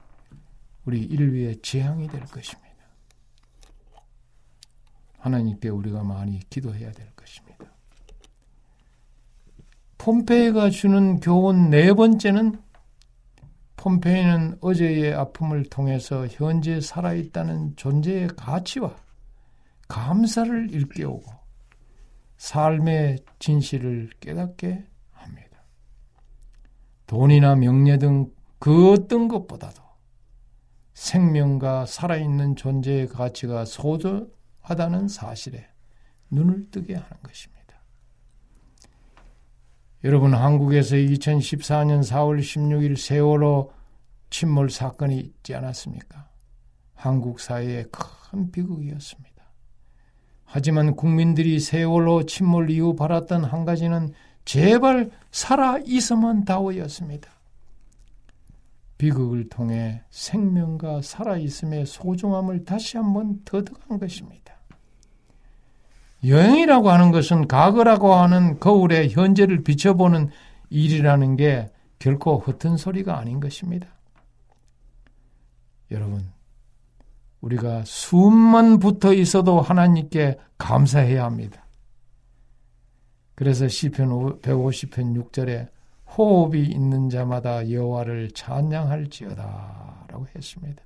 우리 0.84 1.02
인류의 1.02 1.60
재앙이 1.62 2.08
될 2.08 2.24
것입니다. 2.26 2.63
하나님께 5.24 5.68
우리가 5.68 6.02
많이 6.02 6.40
기도해야 6.50 6.92
될 6.92 7.10
것입니다. 7.16 7.66
폼페이가 9.98 10.70
주는 10.70 11.20
교훈 11.20 11.70
네 11.70 11.92
번째는 11.92 12.60
폼페이는 13.76 14.58
어제의 14.60 15.14
아픔을 15.14 15.64
통해서 15.64 16.26
현재 16.26 16.80
살아있다는 16.80 17.76
존재의 17.76 18.28
가치와 18.36 18.96
감사를 19.88 20.70
일깨우고 20.70 21.24
삶의 22.36 23.18
진실을 23.38 24.10
깨닫게 24.20 24.84
돈이나 27.06 27.54
명예 27.54 27.98
등 27.98 28.34
그 28.64 28.92
어떤 28.92 29.28
것보다도 29.28 29.82
생명과 30.94 31.84
살아있는 31.84 32.56
존재의 32.56 33.08
가치가 33.08 33.66
소중 33.66 34.32
하다는 34.64 35.08
사실에 35.08 35.66
눈을 36.30 36.70
뜨게 36.70 36.94
하는 36.94 37.22
것입니다. 37.22 37.54
여러분, 40.02 40.34
한국에서 40.34 40.96
2014년 40.96 42.00
4월 42.00 42.40
16일 42.40 42.96
세월호 42.96 43.72
침몰 44.30 44.70
사건이 44.70 45.18
있지 45.18 45.54
않았습니까? 45.54 46.28
한국 46.94 47.40
사회의 47.40 47.86
큰 47.90 48.50
비극이었습니다. 48.50 49.34
하지만 50.44 50.94
국민들이 50.96 51.60
세월호 51.60 52.26
침몰 52.26 52.70
이후 52.70 52.94
바랐던 52.94 53.44
한 53.44 53.64
가지는 53.64 54.12
제발 54.44 55.10
살아 55.30 55.78
있어만 55.84 56.44
다오였습니다. 56.44 57.30
비극을 58.98 59.48
통해 59.48 60.02
생명과 60.10 61.02
살아있음의 61.02 61.86
소중함을 61.86 62.64
다시 62.64 62.96
한번 62.96 63.40
터득한 63.44 63.98
것입니다. 63.98 64.53
여행이라고 66.26 66.90
하는 66.90 67.10
것은 67.10 67.48
과거라고 67.48 68.14
하는 68.14 68.58
거울에 68.58 69.08
현재를 69.08 69.62
비춰보는 69.62 70.30
일이라는 70.70 71.36
게 71.36 71.70
결코 71.98 72.38
헛된 72.38 72.76
소리가 72.76 73.18
아닌 73.18 73.40
것입니다. 73.40 73.88
여러분, 75.90 76.32
우리가 77.40 77.82
숨만 77.84 78.78
붙어 78.78 79.12
있어도 79.12 79.60
하나님께 79.60 80.38
감사해야 80.58 81.24
합니다. 81.24 81.66
그래서 83.34 83.68
시편 83.68 84.40
150편 84.40 85.30
6절에 85.30 85.68
호흡이 86.16 86.62
있는 86.62 87.10
자마다 87.10 87.70
여호와를 87.70 88.30
찬양할지어다라고 88.30 90.26
했습니다. 90.34 90.83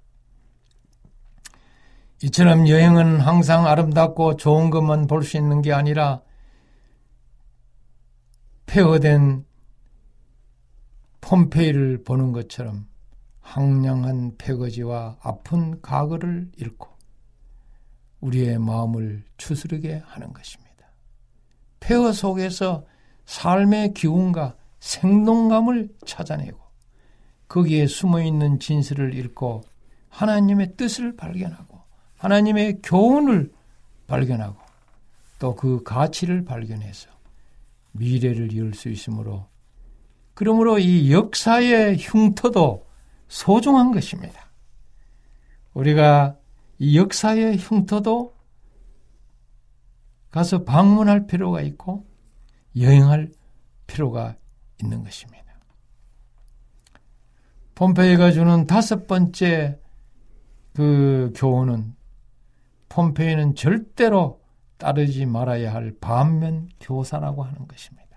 이처럼 2.23 2.69
여행은 2.69 3.21
항상 3.21 3.67
아름답고 3.67 4.37
좋은 4.37 4.71
것만 4.71 5.07
볼 5.07 5.23
수 5.23 5.37
있는 5.37 5.63
게 5.63 5.73
아니라 5.73 6.21
폐허된 8.67 9.45
폼페이를 11.21 12.03
보는 12.05 12.33
것처럼 12.33 12.87
황량한 13.41 14.37
폐거지와 14.37 15.19
아픈 15.23 15.81
과거를 15.81 16.51
잃고 16.57 16.89
우리의 18.21 18.59
마음을 18.59 19.25
추스르게 19.37 20.03
하는 20.05 20.33
것입니다. 20.33 20.69
폐허 21.81 22.13
속에서 22.13 22.85
삶의 23.27 23.95
기운과 23.95 24.57
생동감을 24.81 25.89
찾아내고 26.05 26.59
거기에 27.47 27.87
숨어 27.87 28.23
있는 28.23 28.59
진실을 28.59 29.15
읽고 29.15 29.63
하나님의 30.09 30.77
뜻을 30.77 31.17
발견하고 31.17 31.78
하나님의 32.19 32.81
교훈을 32.83 33.53
발견하고 34.07 34.69
또 35.39 35.55
그 35.55 35.83
가치를 35.83 36.45
발견해서 36.45 37.11
미래를 37.93 38.53
이을 38.53 38.75
수 38.75 38.89
있으므로 38.89 39.47
그러므로 40.35 40.79
이 40.79 41.13
역사의 41.13 41.97
흉터도 41.99 42.87
소중한 43.29 43.93
것입니다. 43.93 44.51
우리가 45.75 46.37
이 46.79 46.97
역사의 46.97 47.59
흉터도 47.59 48.37
가서 50.31 50.65
방문할 50.65 51.27
필요가 51.27 51.61
있고 51.63 52.07
여행할 52.77 53.33
필요가 53.87 54.37
있는 54.81 55.03
것입니다. 55.03 55.45
폼페이가 57.75 58.33
주는 58.33 58.67
다섯 58.67 59.07
번째 59.07 59.81
그 60.75 61.33
교훈은 61.37 61.98
폼페이는 62.89 63.55
절대로 63.55 64.41
따르지 64.77 65.27
말아야 65.27 65.75
할 65.75 65.93
반면 66.01 66.69
교사라고 66.81 67.43
하는 67.43 67.67
것입니다. 67.67 68.09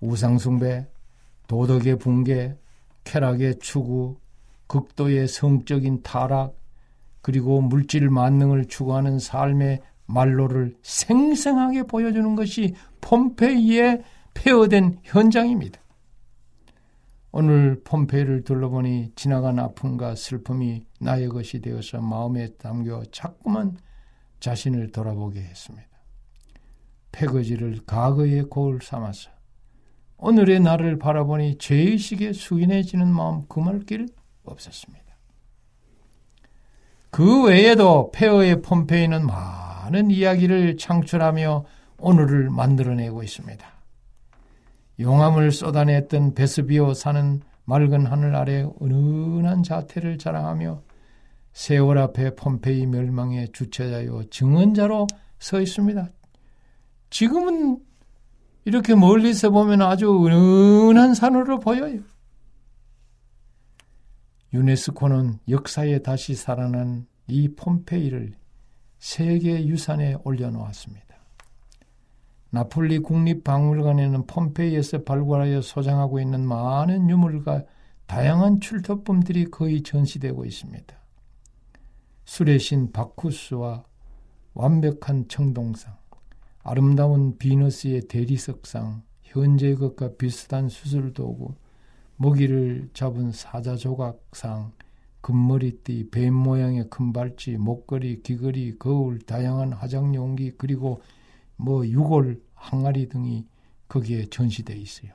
우상숭배, 0.00 0.86
도덕의 1.46 1.98
붕괴, 1.98 2.56
쾌락의 3.04 3.58
추구, 3.58 4.18
극도의 4.66 5.28
성적인 5.28 6.02
타락, 6.02 6.56
그리고 7.20 7.60
물질 7.60 8.10
만능을 8.10 8.66
추구하는 8.66 9.18
삶의 9.18 9.80
말로를 10.06 10.76
생생하게 10.82 11.84
보여주는 11.84 12.34
것이 12.34 12.74
폼페이의 13.00 14.02
폐허된 14.34 14.98
현장입니다. 15.02 15.80
오늘 17.36 17.80
폼페이를 17.82 18.44
둘러보니 18.44 19.10
지나간 19.16 19.58
아픔과 19.58 20.14
슬픔이 20.14 20.86
나의 21.00 21.28
것이 21.28 21.60
되어서 21.60 22.00
마음에 22.00 22.54
담겨 22.58 23.02
자꾸만 23.10 23.76
자신을 24.38 24.92
돌아보게 24.92 25.40
했습니다. 25.40 25.88
폐거지를 27.10 27.80
과거의 27.86 28.48
거울 28.48 28.78
삼아서 28.80 29.30
오늘의 30.16 30.60
나를 30.60 31.00
바라보니 31.00 31.58
죄의식에 31.58 32.34
수인해지는 32.34 33.12
마음 33.12 33.48
금할 33.48 33.80
길 33.80 34.06
없었습니다. 34.44 35.04
그 37.10 37.46
외에도 37.46 38.12
폐허의 38.12 38.62
폼페이는 38.62 39.26
막 39.26 39.74
많은 39.84 40.12
이야기를 40.12 40.76
창출하며 40.76 41.64
오늘을 41.98 42.50
만들어내고 42.50 43.24
있습니다. 43.24 43.73
용암을 44.98 45.50
쏟아냈던 45.50 46.34
베스비오 46.34 46.94
사는 46.94 47.40
맑은 47.64 48.06
하늘 48.06 48.36
아래 48.36 48.66
은은한 48.80 49.62
자태를 49.62 50.18
자랑하며 50.18 50.82
세월 51.52 51.98
앞에 51.98 52.34
폼페이 52.34 52.86
멸망의 52.86 53.50
주체자요 53.52 54.28
증언자로 54.30 55.06
서 55.38 55.60
있습니다. 55.60 56.10
지금은 57.10 57.78
이렇게 58.64 58.94
멀리서 58.94 59.50
보면 59.50 59.82
아주 59.82 60.26
은은한 60.26 61.14
산으로 61.14 61.60
보여요. 61.60 62.00
유네스코는 64.52 65.40
역사에 65.48 65.98
다시 65.98 66.34
살아난 66.34 67.06
이 67.26 67.48
폼페이를 67.54 68.34
세계 68.98 69.66
유산에 69.66 70.16
올려놓았습니다. 70.24 71.03
나폴리 72.54 73.00
국립박물관에는 73.00 74.28
폼페이에서 74.28 75.02
발굴하여 75.02 75.60
소장하고 75.60 76.20
있는 76.20 76.46
많은 76.46 77.10
유물과 77.10 77.64
다양한 78.06 78.60
출토품들이 78.60 79.46
거의 79.46 79.82
전시되고 79.82 80.44
있습니다. 80.44 80.96
술의 82.26 82.60
신 82.60 82.92
바쿠스와 82.92 83.82
완벽한 84.52 85.26
청동상, 85.26 85.96
아름다운 86.62 87.38
비너스의 87.38 88.02
대리석상, 88.02 89.02
현재 89.24 89.74
것과 89.74 90.12
비슷한 90.16 90.68
수술도구, 90.68 91.54
먹이를 92.18 92.88
잡은 92.94 93.32
사자 93.32 93.74
조각상, 93.74 94.70
금머리띠, 95.22 96.10
뱀 96.12 96.32
모양의 96.32 96.88
금발찌, 96.88 97.56
목걸이, 97.56 98.22
귀걸이, 98.22 98.78
거울, 98.78 99.18
다양한 99.18 99.72
화장용기, 99.72 100.52
그리고 100.56 101.00
뭐 101.56 101.86
유골, 101.86 102.42
항아리 102.54 103.08
등이 103.08 103.46
거기에 103.88 104.26
전시되어 104.26 104.76
있어요. 104.76 105.12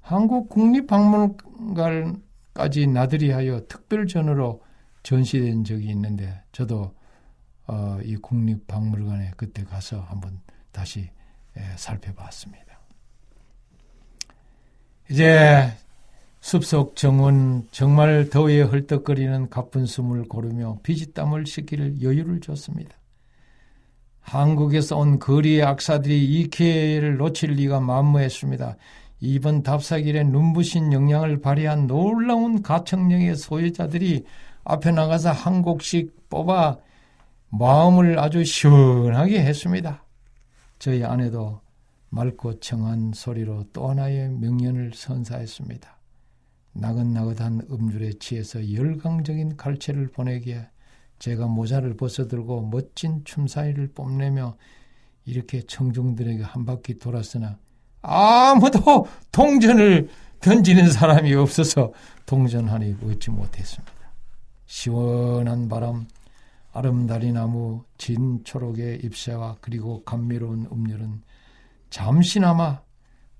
한국 0.00 0.48
국립박물관까지 0.50 2.86
나들이 2.88 3.30
하여 3.30 3.66
특별전으로 3.66 4.62
전시된 5.02 5.64
적이 5.64 5.88
있는데 5.90 6.42
저도 6.52 6.94
어, 7.66 7.98
이 8.02 8.16
국립박물관에 8.16 9.32
그때 9.36 9.64
가서 9.64 10.00
한번 10.00 10.40
다시 10.72 11.10
예, 11.56 11.62
살펴봤습니다. 11.76 12.80
이제 15.10 15.72
숲속 16.40 16.96
정원 16.96 17.66
정말 17.70 18.28
더위에 18.28 18.62
헐떡거리는 18.62 19.48
가쁜 19.48 19.86
숨을 19.86 20.28
고르며 20.28 20.80
피지땀을 20.82 21.46
씻기를 21.46 22.02
여유를 22.02 22.40
줬습니다. 22.40 22.96
한국에서 24.24 24.96
온 24.96 25.18
거리의 25.18 25.62
악사들이 25.62 26.24
이 26.24 26.48
기회를 26.48 27.18
놓칠 27.18 27.52
리가 27.52 27.80
만무했습니다. 27.80 28.76
이번 29.20 29.62
답사길에 29.62 30.24
눈부신 30.24 30.92
영향을 30.92 31.40
발휘한 31.40 31.86
놀라운 31.86 32.62
가청력의 32.62 33.36
소유자들이 33.36 34.24
앞에 34.64 34.90
나가서 34.90 35.30
한 35.30 35.62
곡씩 35.62 36.30
뽑아 36.30 36.78
마음을 37.50 38.18
아주 38.18 38.44
시원하게 38.44 39.42
했습니다. 39.42 40.04
저희 40.78 41.04
아내도 41.04 41.60
맑고 42.08 42.60
청한 42.60 43.12
소리로 43.14 43.64
또 43.72 43.90
하나의 43.90 44.30
명연을 44.30 44.92
선사했습니다. 44.94 45.98
나긋나긋한 46.72 47.66
음줄에 47.70 48.14
취해서 48.18 48.72
열광적인 48.72 49.56
갈채를 49.56 50.08
보내기에 50.08 50.66
제가 51.18 51.46
모자를 51.46 51.96
벗어들고 51.96 52.68
멋진 52.68 53.22
춤사위를 53.24 53.88
뽐내며 53.88 54.56
이렇게 55.24 55.62
청중들에게 55.62 56.42
한 56.42 56.66
바퀴 56.66 56.98
돌았으나 56.98 57.58
아무도 58.02 59.06
동전을 59.32 60.10
던지는 60.40 60.92
사람이 60.92 61.32
없어서 61.34 61.92
동전하니 62.26 62.96
얻지 63.02 63.30
못했습니다. 63.30 63.94
시원한 64.66 65.68
바람, 65.68 66.06
아름다리 66.72 67.32
나무, 67.32 67.84
진 67.96 68.44
초록의 68.44 69.00
잎새와 69.04 69.56
그리고 69.60 70.02
감미로운 70.04 70.68
음료는 70.70 71.22
잠시나마 71.88 72.82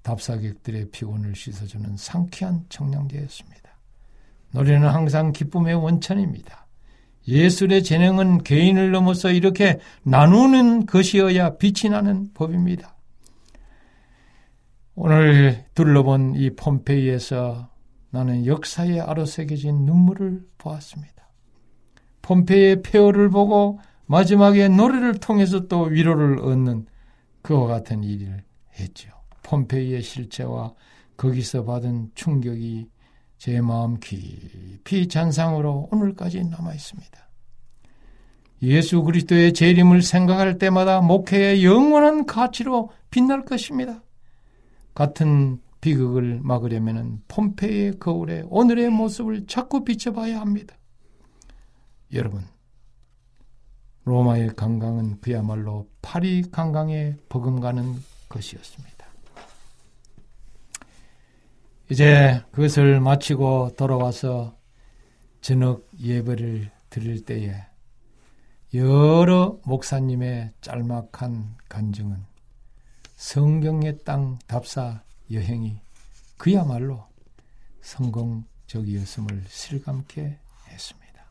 답사객들의 0.03 0.91
피곤을 0.91 1.35
씻어주는 1.35 1.97
상쾌한 1.97 2.65
청량제였습니다. 2.69 3.71
노래는 4.53 4.89
항상 4.89 5.33
기쁨의 5.33 5.75
원천입니다. 5.75 6.64
예술의 7.27 7.83
재능은 7.83 8.43
개인을 8.43 8.91
넘어서 8.91 9.31
이렇게 9.31 9.79
나누는 10.03 10.87
것이어야 10.87 11.57
빛이 11.57 11.91
나는 11.91 12.33
법입니다. 12.35 12.95
오늘 14.95 15.65
둘러본 15.75 16.35
이 16.37 16.51
폼페이에서 16.51 17.69
나는 18.11 18.47
역사에 18.47 19.01
아로새겨진 19.01 19.85
눈물을 19.85 20.43
보았습니다. 20.59 21.15
폼페이의 22.23 22.83
폐허를 22.83 23.29
보고 23.31 23.81
마지막에 24.07 24.69
노래를 24.69 25.15
통해서 25.19 25.67
또 25.67 25.83
위로를 25.83 26.39
얻는 26.39 26.87
그와 27.43 27.67
같은 27.67 28.05
일을 28.05 28.45
했죠. 28.79 29.11
폼페이의 29.43 30.03
실체와 30.03 30.75
거기서 31.17 31.65
받은 31.65 32.13
충격이 32.15 32.89
제 33.39 33.61
마음 33.61 33.99
깊이 33.99 35.09
잔상으로 35.09 35.89
오늘까지 35.93 36.45
남아 36.45 36.75
있습니다. 36.75 37.25
예수 38.63 39.03
그리스도의 39.03 39.53
재림을 39.53 40.03
생각할 40.03 40.59
때마다 40.59 41.01
목회의 41.01 41.65
영원한 41.65 42.25
가치로 42.25 42.91
빛날 43.11 43.45
것입니다. 43.45 44.03
같은 44.95 45.61
비극을 45.81 46.41
막으려면 46.43 47.23
폼페이의 47.29 47.99
거울에 47.99 48.43
오늘의 48.47 48.89
모습을 48.89 49.47
자꾸 49.47 49.85
비춰봐야 49.85 50.41
합니다. 50.41 50.75
여러분, 52.15 52.43
로마의 54.05 54.55
강강은 54.57 55.21
그야말로 55.21 55.89
파리 56.01 56.43
강강에 56.51 57.17
버금가는 57.29 57.97
것이었습니다. 58.29 58.94
이제 61.91 62.43
그것을 62.51 62.99
마치고 63.01 63.75
돌아와서 63.77 64.57
저녁 65.43 65.87
예배를 66.01 66.71
드릴 66.89 67.25
때에 67.25 67.55
여러 68.73 69.59
목사님의 69.65 70.53
짤막한 70.63 71.57
간증은 71.69 72.25
성경의 73.17 73.99
땅 74.05 74.39
답사 74.47 75.03
여행이 75.31 75.79
그야말로 76.39 77.07
성공적이었음을 77.83 79.45
실감케 79.47 80.39
했습니다. 80.69 81.25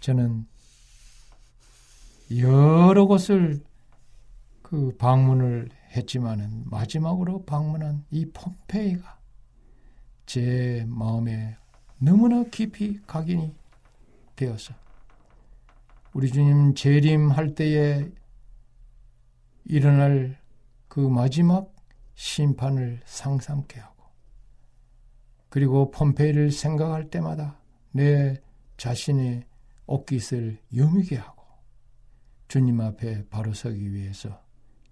저는 0.00 0.46
여러 2.38 3.04
곳을 3.04 3.62
그 4.62 4.96
방문을 4.96 5.68
했지만은 5.96 6.64
마지막으로 6.66 7.44
방문한 7.44 8.04
이 8.10 8.26
폼페이가 8.26 9.18
제 10.26 10.84
마음에 10.88 11.56
너무나 11.98 12.44
깊이 12.44 13.00
각인이 13.06 13.54
되어서 14.34 14.74
우리 16.12 16.30
주님 16.30 16.74
재림할 16.74 17.54
때에 17.54 18.10
일어날 19.64 20.38
그 20.88 21.00
마지막 21.00 21.74
심판을 22.14 23.00
상상케 23.04 23.80
하고 23.80 24.04
그리고 25.48 25.90
폼페이를 25.90 26.50
생각할 26.50 27.10
때마다 27.10 27.58
내 27.92 28.40
자신의 28.76 29.44
옷깃을 29.86 30.58
여미게 30.74 31.16
하고 31.16 31.44
주님 32.48 32.80
앞에 32.80 33.28
바로 33.28 33.52
서기 33.54 33.92
위해서 33.92 34.42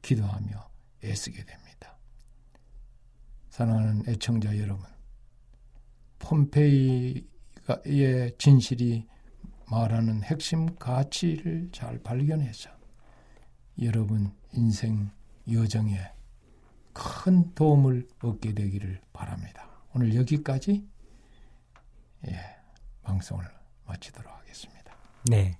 기도하며 0.02 0.73
애쓰게 1.04 1.44
됩니다. 1.44 1.96
사랑하는 3.50 4.02
애청자 4.08 4.56
여러분, 4.58 4.84
폼페이의 6.18 7.24
진실이 8.38 9.06
말하는 9.70 10.22
핵심 10.22 10.76
가치를 10.76 11.70
잘 11.72 11.98
발견해서 12.02 12.70
여러분 13.82 14.32
인생 14.52 15.10
여정에 15.50 15.98
큰 16.92 17.54
도움을 17.54 18.08
얻게 18.22 18.52
되기를 18.54 19.00
바랍니다. 19.12 19.68
오늘 19.94 20.14
여기까지 20.14 20.86
예, 22.28 22.40
방송을 23.02 23.44
마치도록 23.86 24.32
하겠습니다. 24.32 24.96
네. 25.28 25.58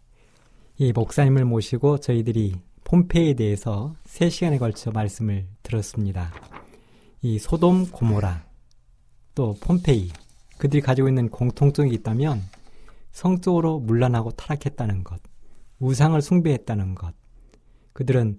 이 0.77 0.93
목사님을 0.93 1.45
모시고 1.45 1.99
저희들이 1.99 2.61
폼페이에 2.85 3.35
대해서 3.35 3.95
3시간에 4.07 4.59
걸쳐 4.59 4.91
말씀을 4.91 5.47
들었습니다. 5.63 6.33
이 7.23 7.39
소돔 7.39 7.91
고모라 7.91 8.45
또 9.35 9.57
폼페이 9.61 10.11
그들이 10.59 10.83
가지고 10.83 11.09
있는 11.09 11.29
공통점이 11.31 11.91
있다면 11.95 12.43
성적으로 13.11 13.81
문란하고 13.81 14.33
타락했다는 14.33 15.03
것, 15.03 15.21
우상을 15.81 16.21
숭배했다는 16.21 16.95
것, 16.95 17.15
그들은 17.93 18.39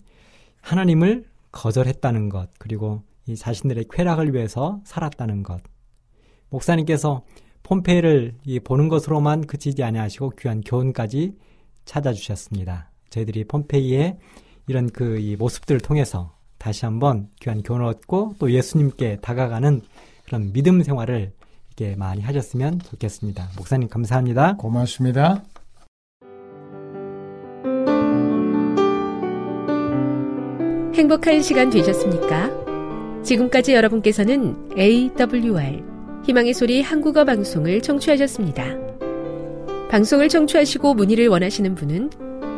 하나님을 0.61 1.25
거절했다는 1.51 2.29
것, 2.29 2.49
그리고 2.59 3.03
이 3.27 3.35
자신들의 3.35 3.85
쾌락을 3.91 4.33
위해서 4.33 4.81
살았다는 4.85 5.43
것. 5.43 5.61
목사님께서 6.49 7.23
폼페이를 7.63 8.35
보는 8.63 8.89
것으로만 8.89 9.47
그치지 9.47 9.83
아니하시고 9.83 10.31
귀한 10.37 10.61
교훈까지 10.61 11.35
찾아주셨습니다. 11.85 12.91
저희들이 13.15 13.45
폼페이의 13.45 14.17
이런 14.67 14.89
그 14.89 15.35
모습들을 15.39 15.79
통해서 15.79 16.35
다시 16.57 16.85
한번 16.85 17.29
귀한 17.39 17.63
교훈을 17.63 17.85
얻고 17.85 18.35
또 18.39 18.51
예수님께 18.51 19.19
다가가는 19.21 19.81
그런 20.25 20.51
믿음 20.51 20.83
생활을 20.83 21.31
이렇게 21.67 21.95
많이 21.95 22.21
하셨으면 22.21 22.79
좋겠습니다. 22.79 23.49
목사님 23.57 23.87
감사합니다. 23.87 24.57
고맙습니다. 24.57 25.43
행복한 30.95 31.41
시간 31.41 31.69
되셨습니까? 31.69 33.21
지금까지 33.21 33.73
여러분께서는 33.73 34.69
AWR 34.77 35.83
희망의 36.25 36.53
소리 36.53 36.81
한국어 36.81 37.25
방송을 37.25 37.81
청취하셨습니다. 37.81 38.63
방송을 39.89 40.29
청취하시고 40.29 40.93
문의를 40.95 41.27
원하시는 41.27 41.75
분은 41.75 42.09